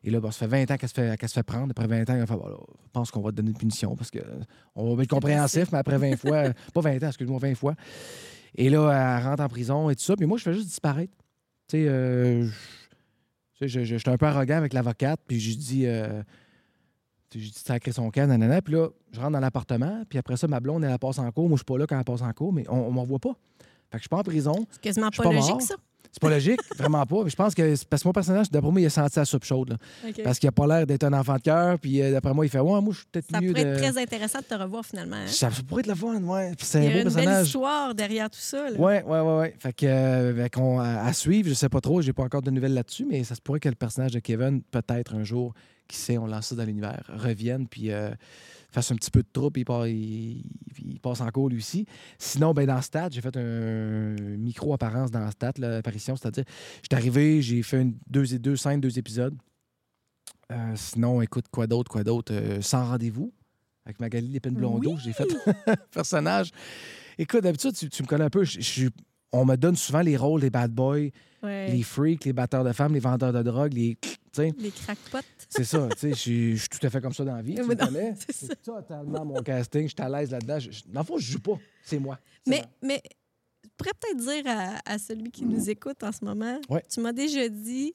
[0.03, 1.71] Et là, bon, ça fait 20 ans qu'elle se, fait- qu'elle se fait prendre.
[1.71, 3.95] Après 20 ans, elle fait, Bon, là, je pense qu'on va te donner une punition
[3.95, 4.19] parce que
[4.75, 7.75] on va être compréhensif, mais après 20 fois, pas 20 ans, excuse-moi, 20 fois.
[8.55, 10.15] Et là, elle rentre en prison et tout ça.
[10.15, 11.11] Puis moi, je fais juste disparaître.
[11.67, 12.47] Tu sais, euh,
[13.59, 16.23] je- je- je- j'étais un peu arrogant avec l'avocate, puis j'ai dit, euh,
[17.33, 18.61] j'ai dit sacrer son camp, nanana.
[18.61, 21.29] Puis là, je rentre dans l'appartement, puis après ça, ma blonde, elle, elle passe en
[21.31, 21.49] cours.
[21.49, 23.19] Moi, je suis pas là quand elle passe en cours, mais on, on m'en voit
[23.19, 23.33] pas.
[23.91, 24.65] Fait que je suis pas en prison.
[24.71, 25.61] C'est quasiment Je suis pas, pas logique, mort.
[25.61, 25.75] ça.
[26.17, 27.23] C'est pas logique, vraiment pas.
[27.27, 29.77] Je pense que parce que mon personnage, d'après moi, il a senti la soupe chaude.
[30.23, 31.77] Parce qu'il a pas l'air d'être un enfant de cœur.
[31.77, 33.69] Puis euh, d'après moi, il fait Ouais, moi, je suis peut-être Ça mieux pourrait de.
[33.71, 35.17] être très intéressant de te revoir finalement.
[35.17, 35.27] hein.
[35.27, 36.53] Ça pourrait être le fun, ouais.
[36.55, 37.45] Puis Il c'est y un a beau une belle personnage.
[37.47, 38.69] histoire derrière tout ça.
[38.69, 38.79] là.
[38.79, 39.55] Ouais, ouais, ouais, ouais.
[39.59, 42.49] Fait que, euh, qu'on- à, à suivre, je sais pas trop, j'ai pas encore de
[42.51, 45.53] nouvelles là-dessus, mais ça se pourrait que le personnage de Kevin, peut-être un jour,
[45.87, 48.09] qui sait, on lance ça dans l'univers, revienne, puis euh,
[48.71, 50.43] fasse un petit peu de troupe, il, part- il,
[50.83, 51.85] il passe en cours lui aussi.
[52.17, 56.43] Sinon, ben, dans Stat, j'ai fait un micro-apparence dans Stat, l'apparition, c'est-à-dire,
[56.81, 59.35] j'étais arrivé, j'ai fait une, deux, deux scènes, deux épisodes.
[60.51, 62.33] Euh, sinon, écoute, quoi d'autre, quoi d'autre?
[62.33, 63.33] Euh, sans rendez-vous,
[63.85, 64.99] avec Magali Lépine-Blondeau, Oui!
[65.03, 65.27] j'ai fait
[65.67, 66.51] un personnage.
[67.17, 68.43] Écoute, d'habitude, tu, tu me connais un peu.
[68.43, 68.89] je- je suis-
[69.31, 71.09] on me donne souvent les rôles des bad boys,
[71.43, 71.69] Ouais.
[71.69, 73.97] les freaks, les batteurs de femmes, les vendeurs de drogue, les.
[74.43, 75.19] Les crackpots.
[75.49, 75.87] c'est ça.
[75.93, 77.55] tu sais, Je suis tout à fait comme ça dans la vie.
[78.29, 79.83] C'est totalement mon casting.
[79.83, 80.57] Je suis à l'aise là-dedans.
[80.87, 81.57] Dans le fond, je joue pas.
[81.83, 82.19] C'est moi.
[82.47, 82.65] Mais, moi.
[82.81, 83.01] mais
[83.63, 86.83] je pourrais peut-être dire à, à celui qui nous écoute en ce moment, Ouais.
[86.89, 87.93] tu m'as déjà dit,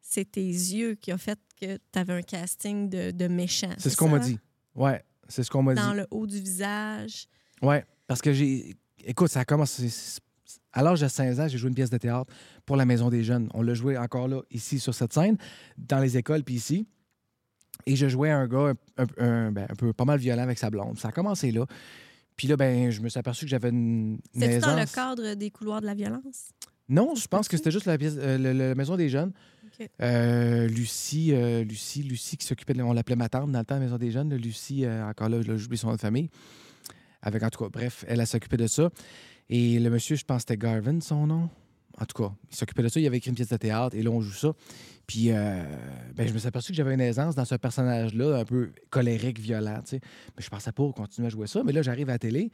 [0.00, 3.72] c'est tes yeux qui ont fait que tu avais un casting de, de méchant.
[3.78, 4.38] C'est ce qu'on m'a dit.
[4.74, 5.80] Ouais, c'est ce qu'on m'a dit.
[5.80, 7.26] Dans le haut du visage.
[7.62, 8.76] Ouais, parce que j'ai.
[9.04, 9.88] Écoute, ça a commencé.
[10.76, 12.30] À l'âge de 16 ans, j'ai joué une pièce de théâtre
[12.66, 13.48] pour la Maison des Jeunes.
[13.54, 15.36] On l'a joué encore là, ici, sur cette scène,
[15.78, 16.86] dans les écoles, puis ici.
[17.86, 20.58] Et je jouais un gars un, un- un- ben, un peu pas mal violent avec
[20.58, 20.98] sa blonde.
[20.98, 21.64] Ça a commencé là.
[22.36, 25.50] Puis là, ben, je me suis aperçu que j'avais une C'était dans le cadre des
[25.50, 26.50] couloirs de la violence?
[26.88, 28.36] Non, je pense que c'était juste la, pièce, euh,
[28.68, 29.32] la Maison des Jeunes.
[30.00, 32.82] Euh, Lucie, euh, Lucie, Lucie qui s'occupait de.
[32.82, 34.34] On l'appelait ma tante dans le temps, la Maison des Jeunes.
[34.34, 36.28] Lucie, encore là, j'oublie son nom de famille.
[37.22, 38.90] Avec, en tout cas, bref, elle, elle s'occupait de ça.
[39.48, 41.48] Et le monsieur, je pense que c'était Garvin, son nom.
[41.98, 43.00] En tout cas, il s'occupait de ça.
[43.00, 44.52] Il avait écrit une pièce de théâtre et là, on joue ça.
[45.06, 45.62] Puis, euh,
[46.14, 49.38] ben, je me suis aperçu que j'avais une aisance dans ce personnage-là, un peu colérique,
[49.38, 49.80] violent.
[49.82, 50.00] tu sais.
[50.36, 51.62] Mais je pensais pas continuer à jouer ça.
[51.64, 52.50] Mais là, j'arrive à la télé.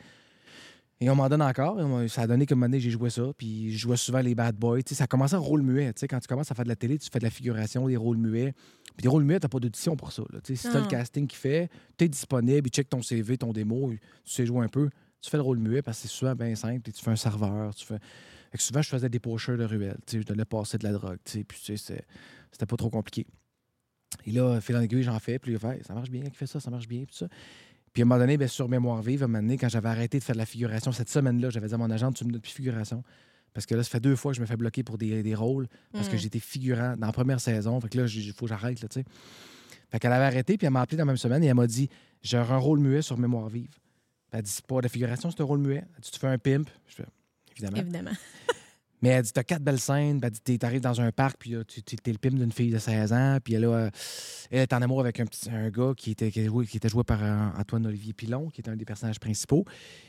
[1.01, 1.81] Et on m'en donne encore.
[2.01, 3.33] Et Ça a donné comme année, j'ai joué ça.
[3.37, 4.83] Puis je jouais souvent les bad boys.
[4.83, 5.93] Tu sais, ça a commencé en rôle muet.
[6.09, 8.19] Quand tu commences à faire de la télé, tu fais de la figuration, des rôles
[8.19, 8.55] muets.
[8.97, 10.23] Puis des rôles muets, t'as pas d'audition pour ça.
[10.31, 10.39] là.
[10.45, 13.99] Si t'as le casting qui fait, t'es disponible, il check ton CV, ton démo, tu
[14.25, 14.91] sais jouer un peu.
[15.23, 16.89] Tu fais le rôle muet parce que c'est souvent bien simple.
[16.89, 17.75] Et tu fais un serveur.
[17.75, 17.99] Tu fais...
[18.51, 19.97] Fait que souvent, je faisais des pocheurs de ruelle.
[20.07, 21.19] Tu sais, je devais passer de la drogue.
[21.25, 22.05] Tu sais, puis tu sais,
[22.51, 23.27] c'était- pas trop compliqué.
[24.27, 25.39] Et là, fil en aiguille, j'en fais.
[25.39, 27.05] Puis il fait, ça marche bien, il fait ça, ça marche bien.
[27.05, 27.29] Puis ça.
[27.93, 29.89] Puis à un moment donné, ben, sur Mémoire vive, à un moment donné, quand j'avais
[29.89, 32.33] arrêté de faire de la figuration, cette semaine-là, j'avais dit à mon agent, tu me
[32.33, 33.03] donnes plus figuration.
[33.55, 35.35] Parce que là, ça fait deux fois que je me fais bloquer pour des, des
[35.35, 36.19] rôles, parce que Mm.
[36.19, 37.79] j'étais figurant dans la première saison.
[37.81, 39.05] Fait que là, il faut que j'arrête, là, tu sais.
[39.91, 41.67] Fait qu'elle avait arrêté, puis elle m'a appelé dans la même semaine et elle m'a
[41.67, 41.89] dit,
[42.23, 43.69] j'ai un rôle muet sur Mémoire vive.
[44.33, 45.85] Elle dit, c'est pas de la figuration, c'est un rôle muet.
[45.95, 46.69] Elle dit, tu fais un pimp?
[46.89, 47.05] Je fais,
[47.53, 47.77] évidemment.
[47.79, 48.11] Évidemment.
[49.03, 50.21] Mais elle dit, t'as quatre belles scènes.
[50.23, 52.79] Elle dit, t'arrives dans un parc, puis là, tu t'es le pimp d'une fille de
[52.79, 53.39] 16 ans.
[53.43, 53.91] Puis elle, a-
[54.51, 56.89] elle est en amour avec un, petit, un gars qui était, qui, joué, qui était
[56.89, 59.65] joué par euh, Antoine-Olivier Pilon, qui est un des personnages principaux.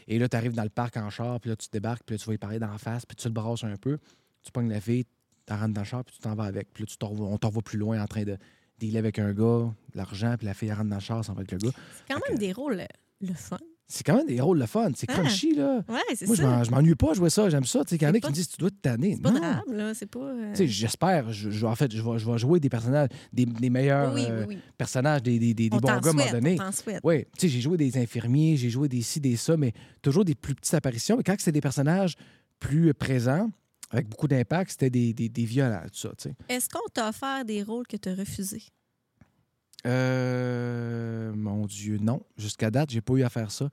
[0.08, 2.26] Et là, t'arrives dans le parc en char, puis là, tu débarques, puis là, tu
[2.28, 3.98] vas y parler d'en face, puis tu le brasses un peu.
[4.44, 5.06] Tu pognes la fille,
[5.48, 6.72] tu rentres dans le char, puis tu t'en vas avec.
[6.72, 8.38] Puis là, tu t'en on t'en plus loin en train de
[8.78, 11.34] dealer avec un gars, de l'argent, puis la fille elle rentre dans le char, s'en
[11.34, 11.72] va avec le gars.
[11.98, 12.86] C'est quand même des rôles euh,
[13.22, 13.58] le fun.
[13.96, 14.90] C'est quand même des rôles le fun.
[14.96, 15.14] C'est Ah.
[15.14, 15.84] crunchy, là.
[15.88, 16.48] Ouais, c'est Moi, je ça.
[16.48, 17.48] m'en- je m'ennuie pas à jouer ça.
[17.50, 17.84] J'aime ça.
[17.84, 19.14] Tu sais, qu'il y en a qui me disent, tu dois te tanner.
[19.16, 19.94] C'est pas drame, là.
[19.94, 20.20] C'est pas.
[20.20, 21.32] euh, Tu sais, j'espère.
[21.32, 24.22] Je, je- en fait, je vais, je vais jouer des personnages, des, des meilleurs oui,
[24.22, 24.46] oui, euh,
[24.78, 26.58] personnages, des, des, des- des On bons gars à un moment donné.
[27.04, 30.26] Oui, tu sais, j'ai joué des infirmiers, j'ai joué des ci, des ça, mais toujours
[30.26, 31.16] des plus petites apparitions.
[31.18, 32.16] Mais quand c'est des personnages
[32.60, 33.52] plus présents,
[33.92, 36.36] avec beaucoup d'impact, c'était des, des, des violents, tout ça, tu sais.
[36.50, 38.64] Est-ce qu'on t'a offert des rôles que tu as refusés?
[39.86, 42.22] Euh, mon Dieu, non.
[42.38, 43.70] Jusqu'à date, j'ai pas eu à faire ça.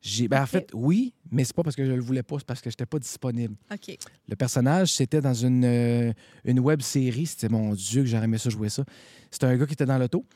[0.00, 2.46] J'ai, ben, En fait, oui, mais c'est pas parce que je le voulais pas, c'est
[2.46, 3.54] parce que j'étais pas disponible.
[3.72, 3.96] OK.
[4.28, 6.12] Le personnage, c'était dans une, euh,
[6.44, 7.26] une web série.
[7.26, 8.84] C'était mon Dieu que j'aurais aimé ça jouer ça.
[9.30, 10.26] C'était un gars qui était dans l'auto.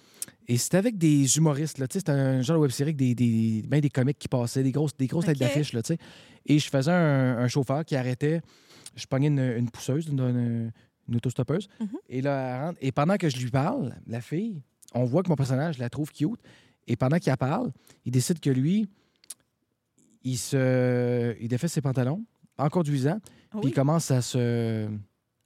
[0.47, 1.79] Et c'était avec des humoristes.
[1.79, 4.63] là, C'était un genre de web série avec des, des, ben des comiques qui passaient,
[4.63, 5.73] des grosses, des grosses têtes d'affiche.
[5.73, 5.99] là, tu sais.
[6.47, 8.41] Et je faisais un, un chauffeur qui arrêtait.
[8.95, 10.73] Je pognais une, une pousseuse, une, une,
[11.09, 11.69] une autostoppeuse.
[11.81, 11.89] Mhm.
[12.09, 12.79] Et là, elle rentre.
[12.81, 14.63] Et pendant que je lui parle, la fille,
[14.97, 16.41] on voit que mon personnage la trouve cute.
[16.89, 17.73] Et pendant qu'il la parle,
[18.05, 18.89] il décide que lui,
[20.23, 22.25] il se, il défait ses pantalons
[22.59, 23.19] en conduisant.
[23.53, 24.89] Ah Puis il commence à se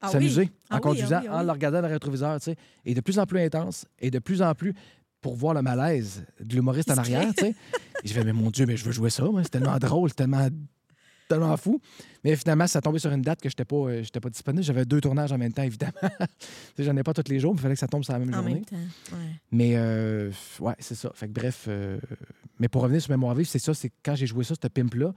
[0.00, 2.56] Ah s'amuser Ah en conduisant, oui, en le regardant dans le rétroviseur, tu sais.
[2.84, 4.74] Et de plus en plus intense, et de plus en plus
[5.20, 7.54] pour voir le malaise de l'humoriste en arrière, tu sais.
[8.02, 9.42] Et je fais, mais mon Dieu, mais je veux jouer ça, moi.
[9.42, 10.48] C'est tellement drôle, c'est tellement,
[11.30, 11.80] tellement fou.
[12.24, 14.62] Mais finalement, ça tombé sur une date que je n'étais pas, euh, j'étais pas disponible.
[14.62, 15.92] J'avais deux tournages en même temps, évidemment.
[16.78, 18.30] J'en ai pas tous les jours, mais il fallait que ça tombe sur la même
[18.34, 18.54] En journée.
[18.54, 18.76] même temps.
[19.12, 19.18] Ouais.
[19.50, 21.10] Mais euh, ouais, c'est ça.
[21.14, 21.98] Fait que bref, euh,
[22.58, 25.14] mais pour revenir sur Mémoire vive, c'est ça, c'est quand j'ai joué ça, ce pimp-là,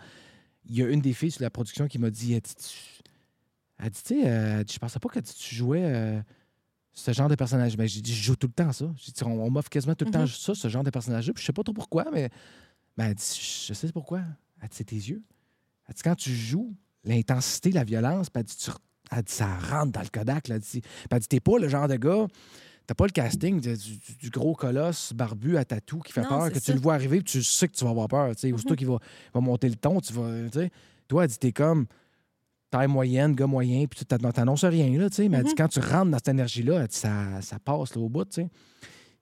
[0.65, 3.03] il y a une des filles sur la production qui m'a dit, elle dit, tu-
[3.79, 6.21] elle dit, tu sais, euh, je pensais pas que tu jouais
[6.93, 7.75] ce genre de personnage.
[7.75, 8.85] Ben, j'ai dit, je joue tout le temps ça.
[8.97, 10.27] J'ai dit, on, on m'offre quasiment tout le temps Mhm.
[10.27, 11.33] ça, ce genre de personnage-là.
[11.33, 12.29] Puis je sais pas trop pourquoi, mais
[12.95, 14.21] ben, elle dit, je sais pourquoi.
[14.61, 15.21] Elle dit, c'est tes yeux.
[15.87, 18.71] Elle dit, quand tu joues, l'intensité, la violence, puis elle dit, tu-
[19.11, 20.47] elle dit, ça rentre dans le Kodak.
[20.47, 20.55] Là.
[20.55, 22.27] Elle dit, puis elle dit, t'es pas le genre de gars
[22.85, 26.27] T'as pas le casting du, du- du gros colosse barbu à tatou qui fait Non,
[26.27, 26.59] peur, que ça.
[26.59, 28.33] tu le vois arriver puis tu sais que tu vas avoir peur.
[28.37, 28.51] sais.
[28.51, 28.75] Aussitôt Mhm.
[28.75, 28.99] qu'il va,
[29.33, 30.29] va monter le ton, tu vas.
[31.07, 31.85] Toi, elle dit t'es comme
[32.69, 35.07] taille moyenne, gars moyen, puis tu t'ann- t'annonces rien, là.
[35.17, 35.55] Mais elle dit Mhm.
[35.55, 38.49] quand tu rentres dans cette énergie-là, ça, ça passe là, au bout, tu sais.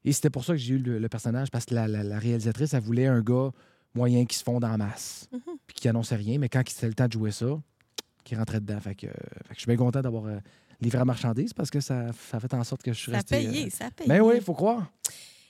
[0.04, 2.17] Et c'était pour ça que j'ai eu le, le personnage, parce que la, la- la
[2.17, 3.52] réalisatrice, elle voulait un gars
[3.93, 5.41] moyen qui se fonde en masse, Mhm.
[5.67, 7.60] puis qui annonçait rien, mais quand c'était le temps de jouer ça,
[8.23, 8.80] qui rentrait dedans.
[8.80, 10.38] Fait que, euh, fait que je suis bien content d'avoir euh,
[10.80, 13.17] livré la marchandise parce que ça, ça a fait en sorte que je suis Ça
[13.19, 14.08] a payé, euh, ça a payé.
[14.08, 14.91] Ben oui, il faut croire.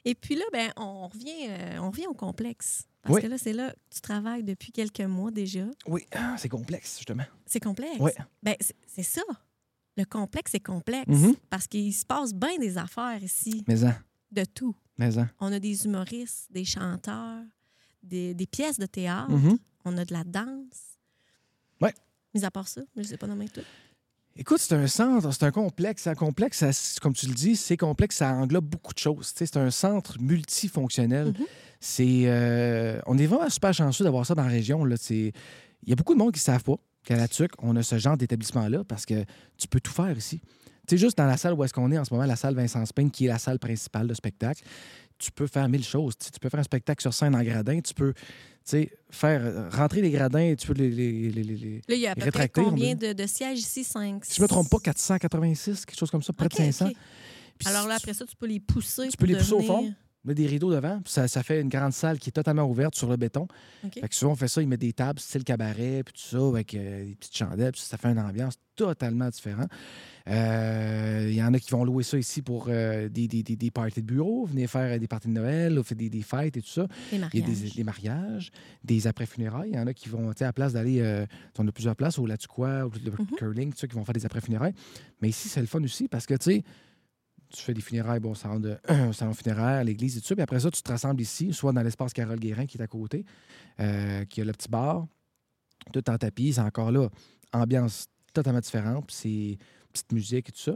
[0.06, 1.50] Et puis là, ben, on revient,
[1.80, 2.88] on revient au complexe.
[3.04, 3.22] Parce Oui.
[3.22, 5.66] que là, c'est là que tu travailles depuis quelques mois déjà.
[5.88, 7.26] Oui, ah, c'est complexe, justement.
[7.46, 7.98] C'est complexe?
[8.00, 8.12] Oui.
[8.42, 8.56] Ben,
[8.88, 9.22] c'est ça.
[9.98, 11.08] Le complexe est complexe.
[11.10, 11.36] Mhm.
[11.50, 13.94] Parce qu'il se passe bien des affaires ici, Mais en,
[14.32, 14.76] de tout.
[14.98, 15.28] mais en.
[15.40, 17.44] On a des humoristes, des chanteurs,
[18.04, 19.58] des, des pièces de théâtre, Mhm.
[19.86, 20.98] on a de la danse.
[21.82, 21.94] Ouais.
[22.34, 23.62] Mis à part ça, je ne sais pas nommer tout.
[24.38, 26.08] Écoute, c'est un centre, c'est un complexe.
[26.08, 29.34] Un complexe, ça, comme tu le dis, c'est complexe, ça englobe beaucoup de choses.
[29.36, 31.28] C'est un centre multifonctionnel.
[31.28, 31.46] Mhm.
[31.80, 34.86] C'est, euh, on est vraiment super chanceux d'avoir ça dans la région.
[34.86, 34.96] Là.
[35.10, 35.34] Il
[35.88, 37.98] y a beaucoup de monde qui ne savent pas qu'à la TUC, on a ce
[37.98, 39.26] genre d'établissement-là parce que
[39.58, 40.40] tu peux tout faire ici.
[40.88, 42.56] Tu sais, juste dans la salle où est-ce qu'on est en ce moment, la salle
[42.56, 44.64] Vincent Spain, qui est la salle principale de spectacle,
[45.22, 46.14] tu peux faire mille choses.
[46.18, 48.14] Tu peux faire un spectacle sur scène en gradin, tu peux
[49.10, 52.08] faire euh, rentrer les gradins, tu peux les- les- les- les- les, Là, il y
[52.08, 53.84] a à peu près Rétracté, on combien de, de sièges ici?
[53.84, 54.24] 5?
[54.26, 56.90] Si je me trompe pas, 486, quelque chose comme ça, près de 500.
[57.58, 59.10] Puis Alors là, après ça, tu peux les pousser.
[59.10, 59.94] Tu peux les pousser au fond.
[60.24, 62.96] Met des rideaux devant, puis ça, ça fait une grande salle qui est totalement ouverte
[62.96, 63.48] sur le béton.
[63.84, 63.94] OK.
[64.00, 66.46] Fait que souvent, on fait ça, ils mettent des tables, style cabaret, puis tout ça,
[66.48, 69.70] avec euh, des petites chandelles, puis ça fait une ambiance totalement différente.
[70.28, 73.56] Euh, Il y en a qui vont louer ça ici pour euh, des, des, des,
[73.56, 76.58] des parties de bureau, venir faire des parties de Noël, ou faire des, des fêtes
[76.58, 76.88] et tout ça.
[77.34, 78.52] Il y a des, mariages,
[78.84, 79.72] des après-funérailles.
[79.74, 81.00] Il y en a qui vont, tu sais, à la place d'aller.
[81.02, 81.26] euh,
[81.58, 83.38] on a plusieurs places, au Latuquois, au le Mhm.
[83.38, 84.74] curling, tout ça, qui vont faire des après-funérailles.
[85.22, 86.64] Mais ici, c'est le fun aussi parce que, tu sais,
[87.52, 90.36] tu fais des funérailles, bon, salon, de, un salon funéraire, à l'église et tout ça.
[90.36, 92.88] Puis après ça, tu te rassembles ici, soit dans l'espace Carole Guérin qui est à
[92.88, 93.26] côté,
[93.80, 95.08] euh, qui a le petit bar,
[95.94, 96.54] tout en tapis.
[96.54, 97.10] C'est encore là,
[97.54, 99.06] ambiance totalement différente.
[99.08, 99.58] Puis c'est
[99.94, 100.76] petite musique et tout ça.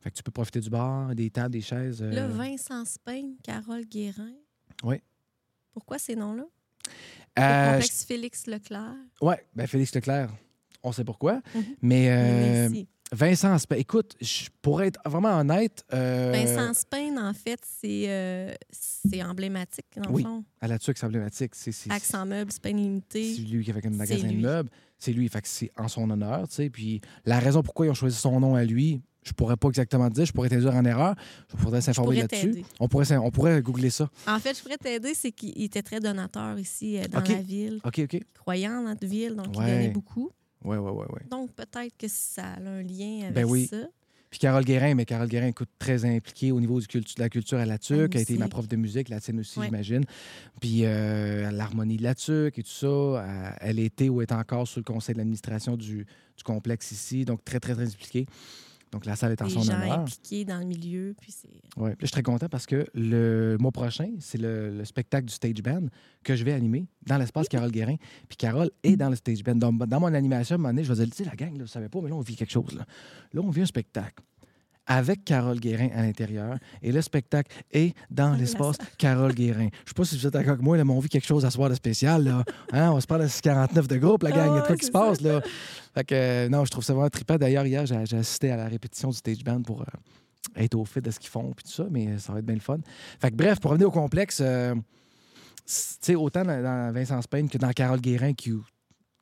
[0.00, 2.02] Fait que tu peux profiter du bar, des tables, des chaises.
[2.02, 4.32] euh, Là, Vincent Spain, Carole Guérin.
[4.82, 4.96] Oui.
[5.72, 6.44] Pourquoi ces noms-là?
[7.38, 8.94] euh, Le complexe Félix Leclerc.
[9.20, 10.30] Ouais, ben Félix Leclerc,
[10.82, 11.42] on sait pourquoi.
[11.54, 11.64] Mhm.
[11.82, 12.86] Mais, euh, Mais.
[13.12, 15.84] Vincent Spain, écoute, je pourrais être vraiment honnête.
[15.92, 20.22] euh, Vincent Spain, en fait, c'est euh, c'est emblématique, dans Oui.
[20.22, 20.44] le fond.
[20.60, 21.54] À la tuque, c'est emblématique.
[21.54, 23.34] C'est c'est- Accent Meubles, Spain c'est Limité.
[23.36, 24.70] lui qui avait un magasin de meubles.
[24.98, 25.28] C'est lui.
[25.28, 26.70] Fait que c'est en son honneur, tu sais.
[26.70, 30.08] Puis la raison pourquoi ils ont choisi son nom à lui, je pourrais pas exactement
[30.08, 30.24] te dire.
[30.24, 31.14] Je pourrais t'induire en erreur.
[31.50, 32.50] Je pourrais s'informer là-dessus.
[32.52, 32.64] t'aider.
[32.80, 34.10] On pourrait, on pourrait googler ça.
[34.26, 37.80] En fait, je pourrais t'aider, c'est qu'il était très donateur ici euh, dans la ville.
[37.84, 38.20] OK, OK.
[38.34, 40.30] Croyant dans notre ville, donc il donnait beaucoup.
[40.64, 41.20] Ouais, ouais, ouais, ouais.
[41.30, 43.66] Donc peut-être que ça a un lien avec Ben oui.
[43.66, 43.76] ça.
[44.30, 47.28] Puis Carole Guérin, mais Carole Guérin, écoute, très impliquée au niveau du cultu- de la
[47.28, 48.16] culture à la tuque.
[48.16, 49.66] A été ma prof de musique, la tienne aussi, Ouais.
[49.66, 50.04] j'imagine.
[50.60, 53.54] Puis euh, l'harmonie de la tuque et tout ça.
[53.60, 55.98] Elle était ou est encore sur le conseil d'administration du,
[56.36, 57.24] du complexe ici.
[57.24, 58.26] Donc, très, très, très impliquée.
[58.94, 59.98] Donc, la salle est en son gens honneur.
[59.98, 61.16] impliqués dans le milieu.
[61.20, 61.34] Puis.
[61.76, 61.90] Ouais.
[61.90, 65.34] Là, je suis très content parce que le mois prochain, c'est le, le spectacle du
[65.34, 65.86] Stage Band
[66.22, 67.96] que je vais animer dans l'espace Carole Guérin.
[68.28, 69.56] Puis Carole est dans le Stage Band.
[69.56, 71.56] Dans, dans mon animation, à un moment donné, je vais dire, tu sais, la gang,
[71.56, 72.72] là, vous savez pas, mais là, on vit quelque chose.
[72.72, 72.86] Là,
[73.32, 74.22] là on vit un spectacle
[74.86, 76.58] avec Carole Guérin à l'intérieur.
[76.82, 79.68] Et le spectacle est dans l'espace Carole Guérin.
[79.84, 81.44] Je sais pas si vous êtes d'accord avec moi, là, mais on vit quelque chose
[81.44, 82.24] à soir de spécial.
[82.24, 82.44] Là.
[82.72, 84.50] Hein, on se parle de 649 de groupe, la gang.
[84.52, 85.20] Il y a Ah quoi qui se passe.
[85.20, 85.40] Là.
[85.94, 87.36] Fait que, euh, non, je trouve ça vraiment trippant.
[87.36, 89.82] D'ailleurs, hier, j'ai assisté à la répétition du Stage Band pour...
[89.82, 89.84] euh,
[90.56, 92.54] être au fait de ce qu'ils font puis tout ça, mais ça va être bien
[92.54, 92.78] le fun.
[93.20, 94.74] Fait que bref, pour revenir au complexe, euh,
[96.16, 98.52] autant dans, dans Vincent Spain que dans Carole Guérin, qui,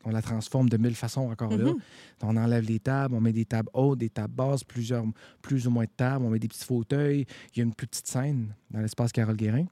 [0.05, 1.73] on la transforme de mille façons encore là.
[1.73, 1.79] Mhm.
[2.23, 5.05] On enlève les tables, on met des tables hautes, des tables basses, plusieurs,
[5.41, 7.27] plus ou moins de tables, on met des petits fauteuils.
[7.55, 9.67] Il y a une plus petite scène dans l'espace Carole Guérin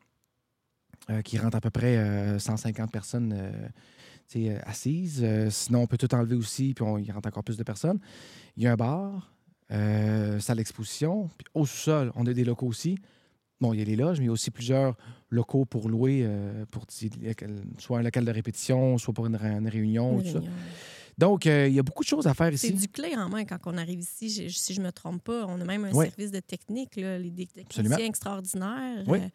[1.10, 3.68] euh, qui rentre à peu près euh, 150 personnes euh,
[4.26, 5.26] sais, euh, assises.
[5.50, 7.98] Sinon, on peut tout enlever aussi, puis on, il rentre encore plus de personnes.
[8.56, 9.32] Il y a un bar,
[9.68, 11.30] salle d'exposition.
[11.38, 12.98] Puis au sous-sol, on a des locaux aussi.
[13.60, 14.96] Bon, il y a les loges, mais il y a aussi plusieurs
[15.28, 16.86] locaux pour louer, euh, pour
[17.78, 20.18] soit un local de répétition, soit pour une, ré- une réunion.
[20.18, 20.38] Une tout ça.
[20.38, 20.52] réunion.
[21.18, 22.72] Donc, euh, il y a beaucoup de choses à faire C'est ici.
[22.72, 24.48] du clé en main quand on arrive ici.
[24.48, 26.06] Je- si je me trompe pas, on a même un Ouais.
[26.06, 27.96] service de technique, là, les techniciens Absolument.
[27.98, 29.04] extraordinaires.
[29.06, 29.18] Oui.
[29.18, 29.28] euh,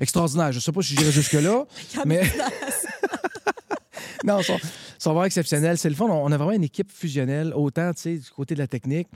[0.00, 0.50] Extraordinaire.
[0.52, 1.64] Je ne sais pas si j'irai jusque-là.
[2.04, 2.22] Mais-
[4.24, 4.58] non, ils sont,
[4.98, 5.78] sont vraiment exceptionnels.
[5.78, 6.06] C'est le fun.
[6.06, 9.08] On a vraiment une équipe fusionnelle, autant du côté de la technique.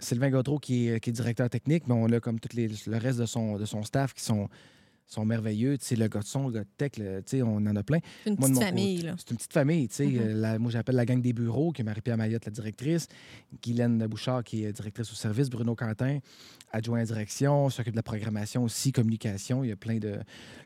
[0.00, 2.96] Sylvain Gautreau qui est, qui est directeur technique, mais on a comme tout les, le
[2.98, 4.48] reste de son, de son staff qui sont,
[5.06, 5.78] sont merveilleux.
[5.78, 7.76] Tu sais, le gars de son, le gars de tech, le- tu sais, on en
[7.76, 7.98] a plein.
[8.24, 9.12] C'est une Moi, petite mon famille.
[9.18, 9.88] C'est une petite famille.
[9.88, 10.06] tu sais.
[10.06, 10.18] Mhm.
[10.20, 13.06] Euh, la- moi, j'appelle la gang des bureaux, qui est Marie-Pierre Mayotte, la directrice.
[13.62, 15.48] Guylaine Bouchard, qui est directrice au service.
[15.50, 16.18] Bruno Quentin,
[16.72, 19.62] adjoint à direction, s'occupe de la programmation aussi, communication.
[19.64, 20.16] Il y a plein de.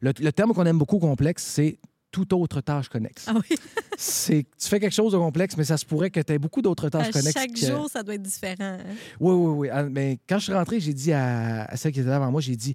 [0.00, 1.78] Le, le terme qu'on aime beaucoup complexe, c'est
[2.16, 3.24] toute autre tâche connexe.
[3.28, 3.56] Ah oui,
[3.98, 6.62] C'est tu fais quelque chose de complexe, mais ça se pourrait que tu aies beaucoup
[6.62, 7.32] d'autres tâches à connexes.
[7.38, 8.54] chaque que- jour, ça doit être différent.
[8.60, 8.78] hein?
[9.20, 9.68] Oui, oui, oui.
[9.70, 12.30] Ah, Mais quand je suis rentré, j'ai dit à, à celle qui était là avant
[12.30, 12.74] moi, j'ai dit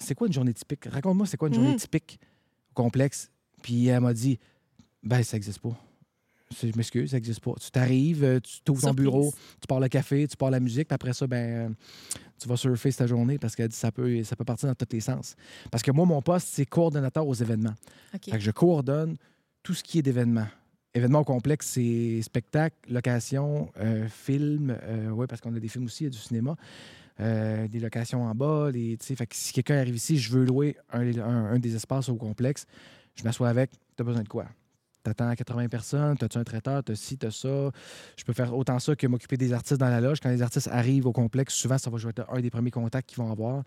[0.00, 0.84] c'est quoi une journée typique?
[0.84, 1.76] Raconte-moi, c'est quoi une journée Mhm.
[1.76, 2.18] typique
[2.74, 3.30] complexe?
[3.62, 4.38] Puis elle m'a dit
[5.02, 5.74] ben, ça n'existe pas.
[6.62, 7.52] Je m'excuse, ça n'existe pas.
[7.60, 9.30] Tu t'arrives, euh, tu t'ouvres ton bureau,
[9.60, 11.68] tu pars le café, tu pars la musique, puis après ça, ben, euh,
[12.40, 15.00] tu vas surfer ta journée parce dit ça peut, ça peut partir dans tous les
[15.00, 15.36] sens.
[15.70, 17.74] Parce que moi, mon poste, c'est coordonnateur aux événements.
[18.32, 19.16] Fait que je coordonne
[19.62, 20.46] tout ce qui est d'événements.
[20.94, 24.70] Événements complexes, c'est spectacle, location, euh, film.
[25.12, 26.56] oui, parce qu'on a des films aussi, il y a du cinéma.
[27.20, 28.70] Euh, des locations en bas.
[28.72, 31.58] Les, tu sais, fait que si quelqu'un arrive ici, je veux louer un, un- un
[31.58, 32.64] des espaces au complexe,
[33.16, 33.72] je m'assois avec.
[33.96, 34.46] Tu as besoin de quoi?
[35.08, 37.70] T'attends 80 personnes, t'as-tu un traiteur, t'as ci, t'as ça.
[38.16, 40.20] Je peux faire autant ça que m'occuper des artistes dans la loge.
[40.20, 43.08] Quand les artistes arrivent au complexe, souvent, ça va jouer être un des premiers contacts
[43.08, 43.64] qu'ils vont avoir.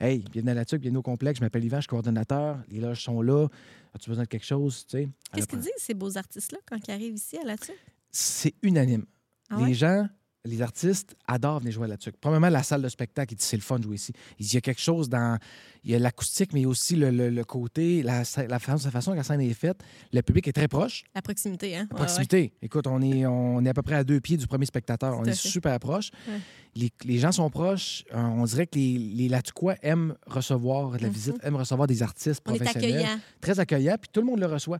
[0.00, 1.40] Hey, bienvenue à la TUC, bienvenue au complexe.
[1.40, 2.58] Je m'appelle Yvan, je suis coordonnateur.
[2.70, 3.48] Les loges sont là.
[3.94, 4.86] As-tu besoin de quelque chose?
[4.86, 5.08] Tu sais?
[5.34, 7.72] Qu'est-ce qu'ils disent, ces beaux artistes-là, quand ils arrivent ici à la dessus
[8.10, 9.04] C'est unanime.
[9.50, 10.08] Ah les gens
[10.44, 12.16] les artistes adorent venir jouer à la tuque.
[12.20, 14.12] Premièrement, la salle de spectacle, ils disent c'est le fun de jouer ici.
[14.38, 15.38] Il y a quelque chose dans.
[15.84, 18.18] Il y a l'acoustique, mais aussi le, le- le côté, la,
[18.48, 19.80] la façon, la façon que la scène est faite.
[20.12, 21.04] Le public est très proche.
[21.14, 21.86] La proximité, hein?
[21.90, 22.52] À Ouais, proximité.
[22.62, 25.16] Écoute, on est, on est à peu près à deux pieds du premier spectateur.
[25.18, 25.48] On Tout à est fait.
[25.48, 26.10] super proche.
[26.28, 26.38] Ouais.
[26.74, 28.04] Les, les gens sont proches.
[28.14, 31.12] Euh, on dirait que les, les Latuquois aiment recevoir de la Mhm.
[31.14, 32.96] visite, aiment recevoir des artistes On est professionnels.
[32.98, 33.20] accueillant.
[33.40, 34.78] Très accueillant, puis tout le monde le reçoit.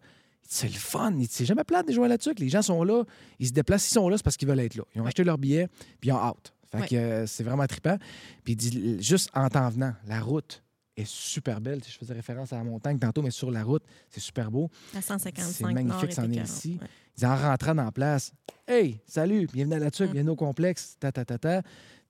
[0.50, 1.12] C'est le fun.
[1.28, 2.38] C'est jamais plate de jouer à la tuque.
[2.40, 3.04] Les gens sont là.
[3.38, 3.90] Ils se déplacent.
[3.90, 4.82] Ils sont là, c'est parce qu'ils veulent être là.
[4.94, 5.08] Ils ont Ouais.
[5.08, 5.68] acheté leur billet,
[6.00, 6.54] puis ils ont out.
[6.72, 6.88] Fait Ouais.
[6.88, 7.98] que euh, c'est vraiment trippant.
[8.44, 8.56] Puis
[9.00, 10.62] juste en t'en venant, la route
[10.96, 11.80] est super belle.
[11.86, 14.70] Je faisais référence à la montagne tantôt, mais sur la route, c'est super beau.
[14.96, 16.72] À 155 C'est magnifique, c'en est ici.
[16.72, 16.84] écœurant.
[16.84, 16.90] Ouais.
[17.16, 18.32] Il dit, en rentrant dans la place,
[18.66, 20.12] Hey, salut, bienvenue à la tuque, Mm.
[20.12, 21.62] bienvenue au complexe, ta ta ta ta.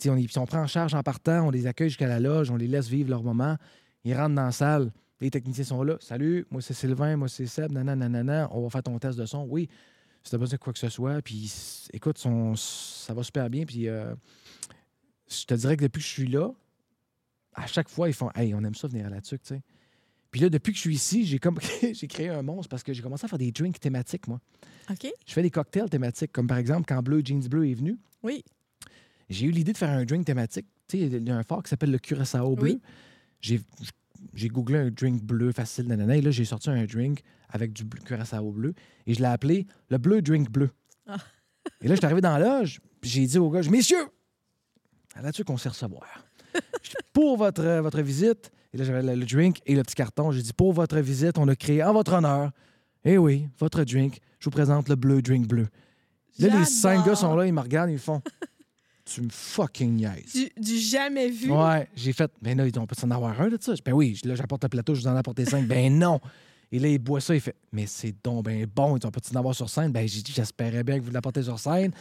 [0.07, 2.57] On, puis on prend en charge en partant, on les accueille jusqu'à la loge, on
[2.57, 3.57] les laisse vivre leur moment.
[4.05, 4.91] Ils rentrent dans la salle,
[5.21, 5.97] les techniciens sont là.
[6.01, 8.49] Salut, moi c'est Sylvain, moi c'est Seb, nanana, nanana.
[8.53, 9.45] On va faire ton test de son.
[9.49, 9.69] Oui,
[10.23, 11.21] si t'as besoin de quoi que ce soit.
[11.23, 11.53] Puis
[11.93, 13.65] écoute, son- ça va super bien.
[13.65, 14.15] Puis euh,
[15.31, 16.51] je te dirais que depuis que je suis là,
[17.55, 19.63] à chaque fois, ils font Hey, on aime ça venir à la tuque, tu sais.
[20.31, 21.59] Puis là, depuis que je suis ici, j'ai comme
[21.93, 24.41] j'ai créé un monstre parce que j'ai commencé à faire des drinks thématiques, moi.
[24.91, 25.11] OK?
[25.27, 28.45] Je fais des cocktails thématiques, comme par exemple quand Bleu Jeans Bleu est venu, Oui.
[29.31, 30.67] j'ai eu l'idée de faire un drink thématique.
[30.87, 32.73] Tu sais, il y a un phare qui s'appelle le Curaçao bleu.
[32.73, 32.81] Oui.
[33.41, 33.61] J'ai
[34.35, 37.85] j'ai googlé un drink bleu facile, nanana, et là, j'ai sorti un drink avec du
[37.85, 38.75] Curaçao bleu
[39.07, 40.71] et je l'ai appelé le bleu drink bleu.
[41.07, 41.17] Ah.
[41.81, 44.09] Et là, je suis arrivé dans la loge, puis j'ai dit au gars, messieurs,
[45.21, 46.25] là-dessus qu'on sait recevoir.
[47.13, 50.31] Pour votre, euh, votre visite, et là, j'avais le, le drink et le petit carton.
[50.31, 52.51] J'ai dit, pour votre visite, on a créé en votre honneur,
[53.05, 55.69] eh oui, votre drink, je vous présente le bleu drink bleu.
[56.39, 58.23] Là, les cinq gars sont là, ils me regardent, ils font
[59.09, 60.33] Tu me fucking niaises.
[60.35, 61.51] Du, du jamais vu.
[61.51, 63.73] Ouais, j'ai fait Ben là, on peut s'en avoir un de ça?
[63.85, 65.67] Ben oui, là, j'apporte le plateau, je vous en ai apporté cinq.
[65.67, 66.21] Ben non.
[66.71, 69.21] Et là, il boit ça, il fait Mais c'est donc ben bon, ils ont pas
[69.33, 69.93] en avoir sur scène?
[69.93, 71.93] Ben j'ai dit J'espérais bien que vous l'apportez sur scène.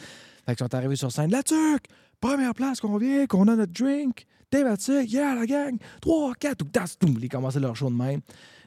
[0.44, 1.30] Fait qu'ils sont arrivés sur scène.
[1.30, 1.86] La tuque,
[2.20, 6.68] première place qu'on vient, qu'on a notre drink, thématique, yeah, la gang, 3, 4, ou
[6.70, 7.18] das, toum.
[7.22, 8.20] Ils commençaient leur show de même.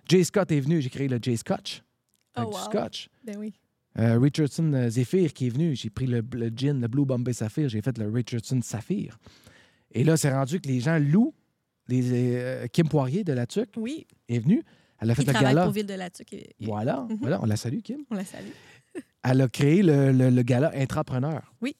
[0.08, 1.84] Jay Scott est venu, j'ai créé le Jay Scotch.
[2.36, 2.64] Oh, Avec du wow.
[2.66, 3.10] scotch.
[3.24, 3.54] Ben oui.
[4.00, 7.34] Euh, Richardson euh, Zephyr qui est venu, j'ai pris le, le gin, le Blue Bombay
[7.34, 9.18] Saphir, j'ai fait le Richardson Saphir.
[9.92, 11.34] Et là, c'est rendu que les gens louent.
[11.90, 14.08] Les, euh, Kim Poirier de la TUC Oui.
[14.30, 14.64] est venue.
[15.00, 15.64] Elle a fait Il le travaille gala.
[15.66, 17.18] pour Ville de la et- et- Voilà, Mhm.
[17.20, 18.06] voilà, on la salue, Kim.
[18.10, 18.46] On la salue.
[19.24, 21.54] Elle a créé le, le- le gala Intrapreneur.
[21.62, 21.76] Oui.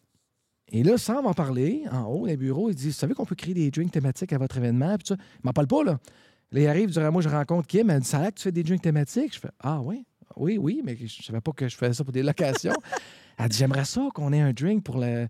[0.74, 3.36] Et là, sans m'en parler, en haut des bureaux, il dit Vous savez qu'on peut
[3.36, 6.00] créer des drinks thématiques à votre événement Puis ça, il m'en parle pas, là.
[6.52, 7.90] Là, il arrive, il dit Ah, Moi, je rencontre Kim.
[7.90, 10.04] Elle dit Ça a l'air que tu fais des drinks thématiques Je fais Ah, oui,
[10.36, 12.74] oui, oui, mais je savais pas que je faisais ça pour des locations.
[13.38, 15.28] Elle dit J'aimerais ça qu'on ait un drink pour le,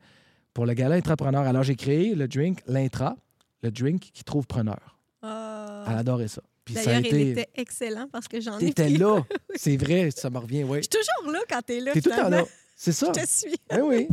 [0.54, 1.44] pour le gala Intrapreneur.
[1.44, 3.16] Alors, j'ai créé le drink L'Intra,
[3.64, 4.98] le drink qui trouve preneur.
[5.22, 5.86] Ah.
[5.88, 6.42] Elle adorait ça.
[6.66, 7.32] Puis ça a D'ailleurs, il été.
[7.32, 9.24] était excellent parce que j'en ai T'étais là.
[9.56, 10.78] C'est vrai, ça me revient, oui.
[10.78, 11.92] Je suis toujours là quand t'es là.
[11.94, 12.44] T'es tout le temps là.
[12.76, 13.12] C'est ça.
[13.16, 13.56] Je te suis.
[13.72, 14.08] Eh oui,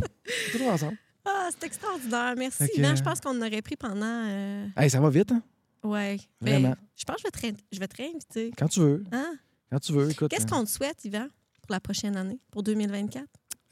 [0.51, 0.97] toujours ensemble.
[1.25, 2.33] Ah, c'est extraordinaire.
[2.37, 2.69] Merci.
[2.79, 4.23] Non, je pense qu'on en aurait pris pendant.
[4.27, 5.43] euh, Hey, ça va vite, hein?
[5.83, 6.17] Ouais.
[6.41, 6.75] Mais Vraiment.
[6.95, 8.51] je pense que je vais te, ré- je vais te réinviter.
[8.57, 9.03] Quand tu veux.
[9.11, 9.35] Hein?
[9.71, 10.29] Quand tu veux, écoute.
[10.31, 11.27] Qu'est-ce qu'on te souhaite, Yvan,
[11.61, 13.25] pour la prochaine année, pour 2024?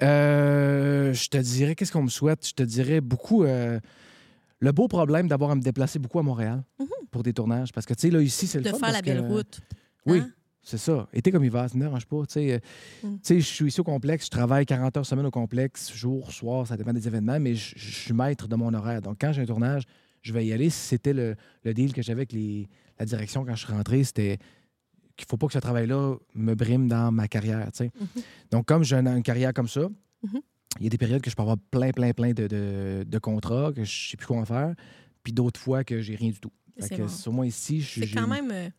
[0.03, 2.47] Euh, je te dirais, qu'est-ce qu'on me souhaite?
[2.47, 3.43] Je te dirais beaucoup.
[3.43, 3.79] euh,
[4.59, 6.87] le beau problème d'avoir à me déplacer beaucoup à Montréal Mhm.
[7.11, 7.71] pour des tournages.
[7.71, 9.59] Parce que, tu sais, là, ici, c'est le De fun faire la belle que- route.
[10.07, 10.31] Oui, Hein?
[10.63, 11.07] c'est ça.
[11.13, 12.25] Été comme hiver, ça ne dérange pas.
[12.25, 12.59] Tu sais, euh,
[13.07, 13.15] Mm.
[13.17, 16.31] tu sais, je suis ici au complexe, je travaille 40 heures semaine au complexe, jour,
[16.31, 19.01] soir, ça dépend des événements, mais je, je suis maître de mon horaire.
[19.03, 19.83] Donc, quand j'ai un tournage,
[20.23, 20.71] je vais y aller.
[20.71, 22.67] C'était le, le deal que j'avais avec les-
[22.99, 24.39] la direction quand je suis rentré, c'était
[25.17, 27.69] qu'il faut pas que ce travail-là me brime dans ma carrière.
[27.81, 27.89] Mhm.
[28.51, 29.81] Donc, comme j'ai une, une carrière comme ça,
[30.23, 30.39] Mhm.
[30.79, 33.19] il y a des périodes que je peux avoir plein, plein, plein de, de- de
[33.19, 34.73] contrats, que je sais plus quoi en faire,
[35.23, 36.51] puis d'autres fois que j'ai rien du tout.
[36.79, 37.07] Fait C'est que bon.
[37.09, 38.01] sur moi ici, je suis.
[38.07, 38.51] C'est quand même.
[38.51, 38.69] euh,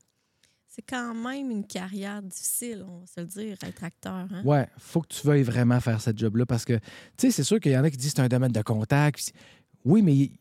[0.70, 4.28] C'est quand même une carrière difficile, on va se le dire, être acteur.
[4.32, 4.42] Hein?
[4.44, 6.82] Ouais, faut que tu veuilles vraiment faire cette job-là parce que, tu
[7.16, 9.32] sais, c'est sûr qu'il y en a qui disent que c'est un domaine de contact.
[9.84, 10.38] Oui, mais, tu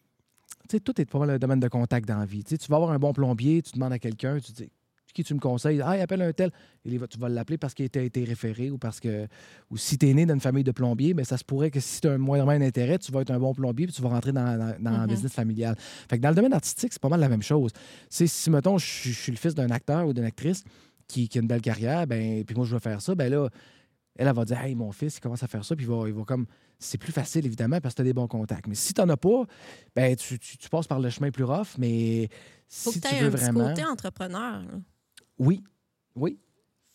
[0.70, 2.44] sais, tout est pas mal un domaine de contact dans la vie.
[2.44, 4.70] Tu vas avoir un bon plombier, tu demandes à quelqu'un, tu dis,
[5.14, 5.82] qui tu me conseilles?
[5.82, 6.52] Ah, appelle un tel.
[6.86, 9.28] Et tu vas l'appeler parce qu'il a été référé ou parce que,
[9.70, 11.80] ou si tu es né dans une famille de plombiers, mais ça se pourrait que
[11.80, 14.10] si tu as un moyen d'intérêt, tu vas être un bon plombier puis tu vas
[14.10, 15.08] rentrer dans, dans, dans le Mhm.
[15.08, 15.76] business familial.
[16.10, 17.72] Fait que dans le domaine artistique, c'est pas mal la même chose.
[18.10, 20.64] C'est si, mettons, je suis- je suis le fils d'un acteur ou d'une actrice
[21.08, 23.50] qui, qui a une belle carrière, ben, puis moi, je veux faire ça, ben là,
[24.20, 26.08] elle, elle va dire Hey, mon fils, il commence à faire ça, puis il va,
[26.08, 26.46] il va comme.
[26.80, 28.68] C'est plus facile, évidemment, parce que tu as des bons contacts.
[28.68, 29.46] Mais si tu n'en as pas,
[29.96, 32.30] ben, tu, tu- tu passes par le chemin plus rough, mais
[32.68, 33.68] Faut si que tu aies veux un petit vraiment.
[33.70, 34.62] côté entrepreneur.
[35.40, 35.64] Oui,
[36.16, 36.38] oui.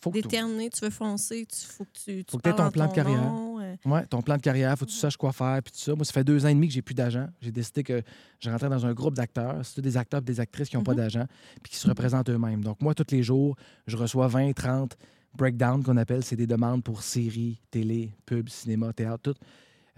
[0.01, 2.70] Faut que tu- Déterminé, tu veux foncer, il faut que tu, tu Faut parles ton
[2.72, 3.22] plan de carrière.
[3.22, 5.78] nom, euh, Ouais, ton plan de carrière, faut que tu saches quoi faire, puis tout
[5.78, 5.95] ça.
[5.95, 7.28] Moi, ça fait deux ans et demi que j'ai plus d'agent.
[7.40, 8.03] J'ai décidé que
[8.40, 9.64] je rentrais dans un groupe d'acteurs.
[9.64, 10.97] C'est des acteurs et des actrices qui n'ont pas Mhm.
[10.99, 11.26] d'agent,
[11.62, 12.64] puis qui se représentent eux-mêmes.
[12.64, 13.55] Donc, moi, tous les jours,
[13.86, 14.97] je reçois 20, 30
[15.34, 16.24] breakdowns qu'on appelle.
[16.24, 19.34] C'est des demandes pour séries, télé, pub, cinéma, théâtre, tout.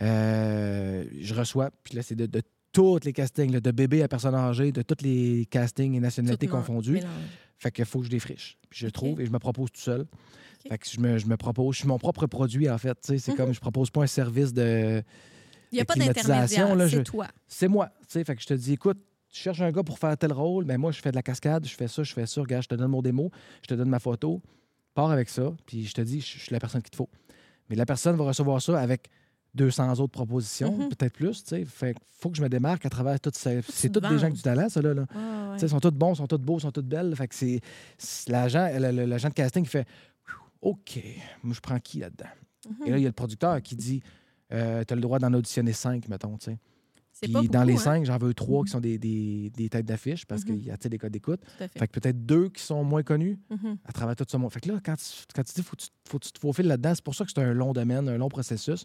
[0.03, 2.43] Euh, je reçois, puis là, c'est de, de
[2.73, 6.47] tous les castings, là, de bébé à personnes âgées, de tous les castings et nationalités
[6.47, 6.93] Tout confondus.
[6.93, 7.11] mélange.
[7.59, 8.59] Fait qu'il faut que je défriche.
[8.71, 10.07] Puis je trouve et je me propose tout seul.
[10.69, 12.95] Fait que je me, je me propose, je suis mon propre produit, en fait.
[13.01, 13.37] tu sais, C'est Mhm.
[13.37, 15.03] comme, je propose pas un service de.
[15.73, 17.27] Il n'y a de pas d'intermédiaire, c'est toi.
[17.49, 17.89] C'est moi.
[18.01, 18.25] tu sais.
[18.25, 18.99] Fait que je te dis, écoute,
[19.31, 21.67] tu cherches un gars pour faire tel rôle, mais moi, je fais de la cascade,
[21.67, 22.41] je fais ça, je fais ça.
[22.41, 23.31] Regarde, je te donne mon démo,
[23.63, 24.41] je te donne ma photo,
[24.95, 27.11] pars avec ça, puis je te dis, je je suis la personne qu'il te faut.
[27.69, 29.09] Mais la personne va recevoir ça avec
[29.55, 30.89] 200 autres propositions, Mhm.
[30.89, 31.43] peut-être plus.
[31.45, 31.65] tu sais.
[31.65, 33.61] Fait que faut que je me démarque à travers toutes ces.
[33.69, 34.95] C'est te des gens qui ont du talent, ça, là.
[34.95, 35.03] là.
[35.03, 37.15] Ouais, sais, Ils sont tous bons, sont tous beaux, sont toutes belles.
[37.17, 37.61] Fait que c'est
[38.29, 38.67] l'agent,
[39.29, 39.87] de casting qui fait
[40.61, 40.99] OK,
[41.43, 42.25] moi je prends qui là-dedans?
[42.69, 42.87] Mhm.
[42.87, 44.03] Et là, il y a le producteur qui dit
[44.53, 46.37] euh, Tu as le droit d'en auditionner cinq, mettons.
[46.39, 46.59] tu sais.
[47.25, 47.79] Puis pas dans les hein?
[47.79, 50.47] cinq, j'en veux trois qui sont des, des- des têtes d'affiche parce Mhm.
[50.61, 51.41] qu'il y a des codes d'écoute.
[51.59, 51.71] Fait.
[51.79, 53.77] Fait que peut-être deux qui sont moins connus Mhm.
[53.85, 54.53] à travers tout ce monde.
[54.53, 55.05] Fait que là, quand tu,
[55.35, 57.31] quand tu dis faut tu, faut que tu te faufiles là-dedans, c'est pour ça que
[57.35, 58.85] c'est un long domaine, un long processus.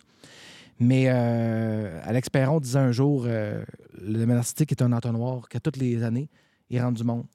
[0.79, 3.63] Mais euh, Alex Perron disait un jour euh,
[4.01, 6.29] le domaine artistique est un entonnoir qu'à toutes les années,
[6.69, 7.25] il rentre du monde.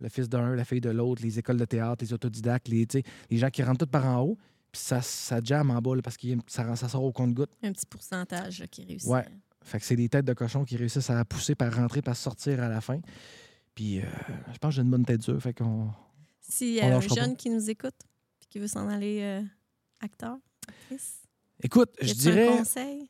[0.00, 2.86] Le fils d'un, la fille de l'autre, les écoles de théâtre, les autodidactes, les,
[3.30, 4.38] les gens qui rentrent tout par en haut,
[4.72, 7.50] puis ça, ça jamme en bas là, parce que ça, ça sort au compte-goutte.
[7.62, 9.08] Un petit pourcentage là, qui réussit.
[9.08, 9.24] Ouais.
[9.64, 12.62] Fait que c'est des têtes de cochon qui réussissent à pousser par rentrer, par sortir
[12.62, 13.00] à la fin.
[13.74, 14.04] Puis euh,
[14.52, 15.40] je pense que j'ai une bonne tête dure.
[15.40, 15.90] Fait qu'on.
[16.40, 17.14] S'il y a un pas.
[17.14, 17.94] jeune qui nous écoute
[18.42, 19.42] et qui veut s'en aller euh,
[20.00, 20.36] acteur,
[20.68, 21.20] actrice,
[21.62, 22.48] Écoute, je dirais.
[22.48, 23.08] un conseil?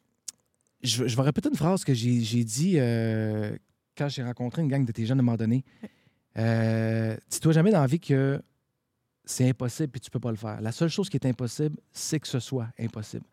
[0.82, 3.57] Je, je vais répéter une phrase que j'ai dit euh,
[3.96, 5.64] quand j'ai rencontré une gang de tes jeunes à un moment donné.
[7.30, 8.42] Dis-toi jamais dans la vie que
[9.24, 10.61] c'est impossible et tu peux pas le faire.
[10.61, 13.24] La seule chose qui est impossible, c'est que ce soit impossible.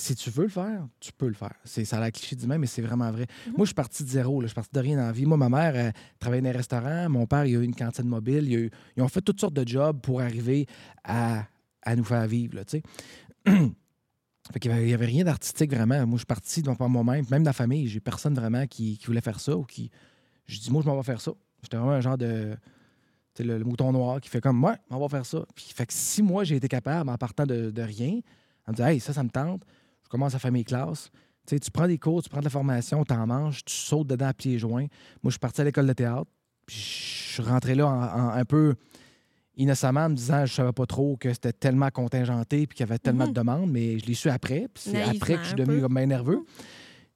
[0.00, 1.54] Si tu veux le faire, tu peux le faire.
[1.64, 3.26] C'est, ça a l'air cliché du même, mais c'est vraiment vrai.
[3.48, 3.54] Mhm.
[3.56, 4.40] Moi, je suis parti de zéro.
[4.40, 4.46] là.
[4.46, 5.26] Je suis parti de rien dans la vie.
[5.26, 7.08] Moi, ma mère elle, travaillait dans un restaurant.
[7.08, 8.44] Mon père, il a eu une cantine mobile.
[8.48, 10.66] Il a eu- ils ont fait toutes sortes de jobs pour arriver
[11.02, 11.46] à,
[11.82, 12.54] à nous faire vivre.
[12.54, 12.62] Là.
[14.52, 16.06] Fait avait, il y avait rien d'artistique vraiment.
[16.06, 17.24] Moi, je suis parti devant par moi-même.
[17.30, 19.90] Même dans la famille, j'ai personne vraiment qui, qui voulait faire ça ou qui.
[20.46, 21.32] Je dis, moi, je m'en vais faire ça.
[21.62, 22.56] J'étais vraiment un genre de.
[23.40, 25.44] Le, le mouton noir qui fait comme, ouais, on va faire ça.
[25.54, 28.20] Puis, fait que si moi, j'ai été capable, en partant de, de rien,
[28.66, 29.62] en me disant, hey, ça, ça me tente,
[30.08, 31.10] je commence à faire mes classes.
[31.46, 33.74] Tu sais, tu prends des cours, tu prends de la formation, tu en manges, tu
[33.74, 34.86] sautes dedans à pieds joints.
[35.22, 36.30] Moi, je suis parti à l'école de théâtre.
[36.66, 38.74] Puis, je suis rentré là en- en- un peu
[39.56, 42.88] innocemment en me disant je savais pas trop que c'était tellement contingenté puis qu'il y
[42.88, 43.32] avait tellement Mhm.
[43.32, 44.68] de demandes, mais je l'ai su après.
[44.72, 46.40] Puis c'est après que je suis devenu comme bien nerveux.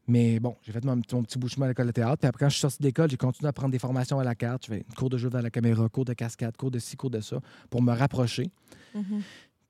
[0.08, 2.16] Mais bon, j'ai fait mon, mon petit chemin à l'école de théâtre.
[2.18, 4.24] Puis après, quand je suis sorti de l'école, j'ai continué à prendre des formations à
[4.24, 4.66] la carte.
[4.66, 7.10] Je fais cours de jeu vers la caméra, cours de cascade, cours de ci, cours
[7.10, 7.38] de ça,
[7.70, 8.50] pour me rapprocher.
[8.94, 9.22] Mhm.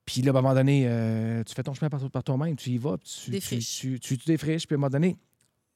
[0.04, 2.70] Puis là, à un moment donné, euh, tu fais ton chemin par, par toi-même, tu
[2.70, 3.78] y vas, puis tu, tu, Défriches.
[3.78, 4.66] tu, tu, tu défriches.
[4.66, 5.16] Puis à un moment donné,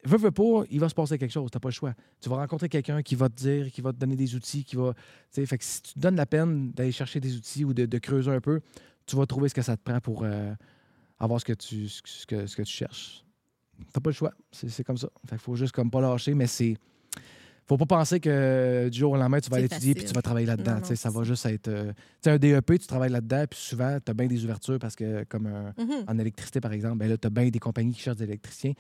[0.05, 1.95] veux, veux pas, il va se passer quelque chose, t'as pas le choix.
[2.21, 4.75] Tu vas rencontrer quelqu'un qui va te dire, qui va te donner des outils, qui
[4.77, 4.95] va.
[4.95, 5.01] tu
[5.31, 7.87] sais, Fait que si tu te donnes la peine d'aller chercher des outils ou de,
[7.87, 8.61] de creuser un peu,
[9.07, 10.53] tu vas trouver ce que ça te prend pour euh,
[11.21, 13.25] avoir ce que tu, ce que- ce que, tu cherches.
[13.93, 14.33] T'as pas le choix.
[14.51, 15.09] C'est c'est comme ça.
[15.27, 16.77] Fait qu'il faut juste comme pas lâcher, mais c'est.
[17.69, 20.13] Faut pas penser que du jour au lendemain, tu vas C'est aller étudier puis tu
[20.15, 20.81] vas travailler là-dedans.
[20.87, 21.67] Tu ça va juste être.
[21.69, 24.79] euh, tu sais, un DEP, tu travailles là-dedans, puis souvent, tu as bien des ouvertures
[24.79, 26.05] parce que, comme un- Mhm.
[26.07, 28.73] en électricité, par exemple, ben là, tu as bien des compagnies qui cherchent des électriciens.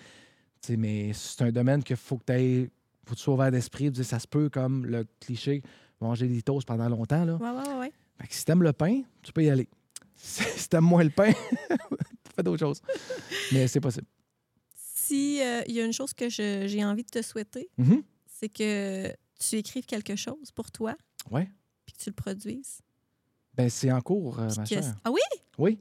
[0.64, 2.70] Tu mais c'est un domaine qu'il faut que tu aies.
[3.04, 3.90] faut que tu sois ouvert d'esprit.
[3.92, 5.62] Tu Ça se peut, comme le cliché,
[6.00, 7.24] manger des toasts pendant longtemps.
[7.24, 7.34] Là.
[7.36, 7.92] Ouais, ouais, ouais.
[8.20, 9.68] Fait que si t'aimes le pain, tu peux y aller.
[10.16, 11.30] Si t'aimes moins le pain,
[12.36, 12.80] fais d'autres choses.
[13.52, 14.06] Mais c'est possible.
[14.74, 18.02] Si euh, y a une chose que j'ai envie de te souhaiter, Mhm.
[18.38, 19.08] C'est que
[19.38, 20.94] tu écrives quelque chose pour toi,
[21.30, 21.48] Ouais.
[21.84, 22.80] puis que tu le produises.
[23.54, 24.94] Ben, c'est en cours, euh, ma que- chère.
[25.04, 25.20] Ah oui?
[25.58, 25.78] Oui,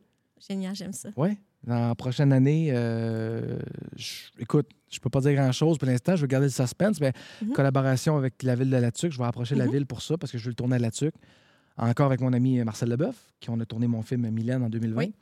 [0.48, 1.10] Génial, j'aime ça.
[1.18, 1.38] oui.
[1.64, 3.58] Dans la prochaine année, euh,
[3.96, 6.16] je- écoute, je peux pas dire grand-chose pour l'instant.
[6.16, 7.00] Je vais garder le suspense.
[7.02, 7.54] Mais Mhm.
[7.54, 9.72] collaboration avec la ville de Latuc, je vais approcher la Mhm.
[9.74, 11.16] ville pour ça parce que je veux le tourner à Latuc.
[11.78, 15.06] Encore avec mon ami Marcel Leboeuf, qui on a tourné mon film Mylène en 2020.
[15.06, 15.14] Oui.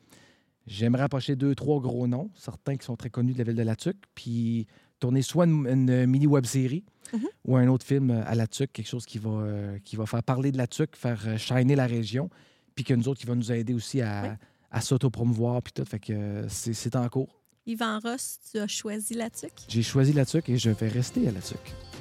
[0.68, 3.64] J'aimerais approcher deux, trois gros noms, certains qui sont très connus de la ville de
[3.64, 4.68] Latuc, puis
[5.04, 6.84] tourner soit une, une mini web série
[7.14, 7.28] Mhm.
[7.46, 10.52] ou un autre film à Latuc, quelque chose qui va, euh, qui va faire parler
[10.52, 12.30] de Latuc, faire euh, shiner la région,
[12.74, 14.30] puis que nous autres qui va nous aider aussi à, Oui.
[14.72, 15.86] à s'auto-promouvoir, puis tout.
[15.86, 17.40] Fait que euh, c'est en cours.
[17.68, 19.52] Yvan Ross, tu as choisi la tuque?
[19.68, 21.60] J'ai choisi Latuc et je vais rester à Latuc.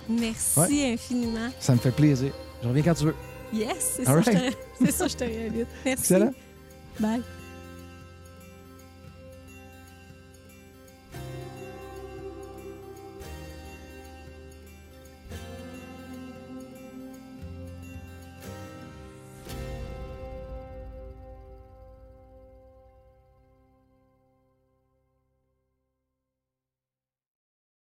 [0.08, 1.50] Merci infiniment.
[1.60, 2.32] Ça me fait plaisir.
[2.62, 3.14] Je reviens quand tu veux.
[3.52, 4.56] Yes, c'est ça, right.
[4.90, 5.66] ça, je te réinvite.
[5.84, 6.00] Merci.
[6.00, 6.32] Excellent.
[7.00, 7.22] Bye.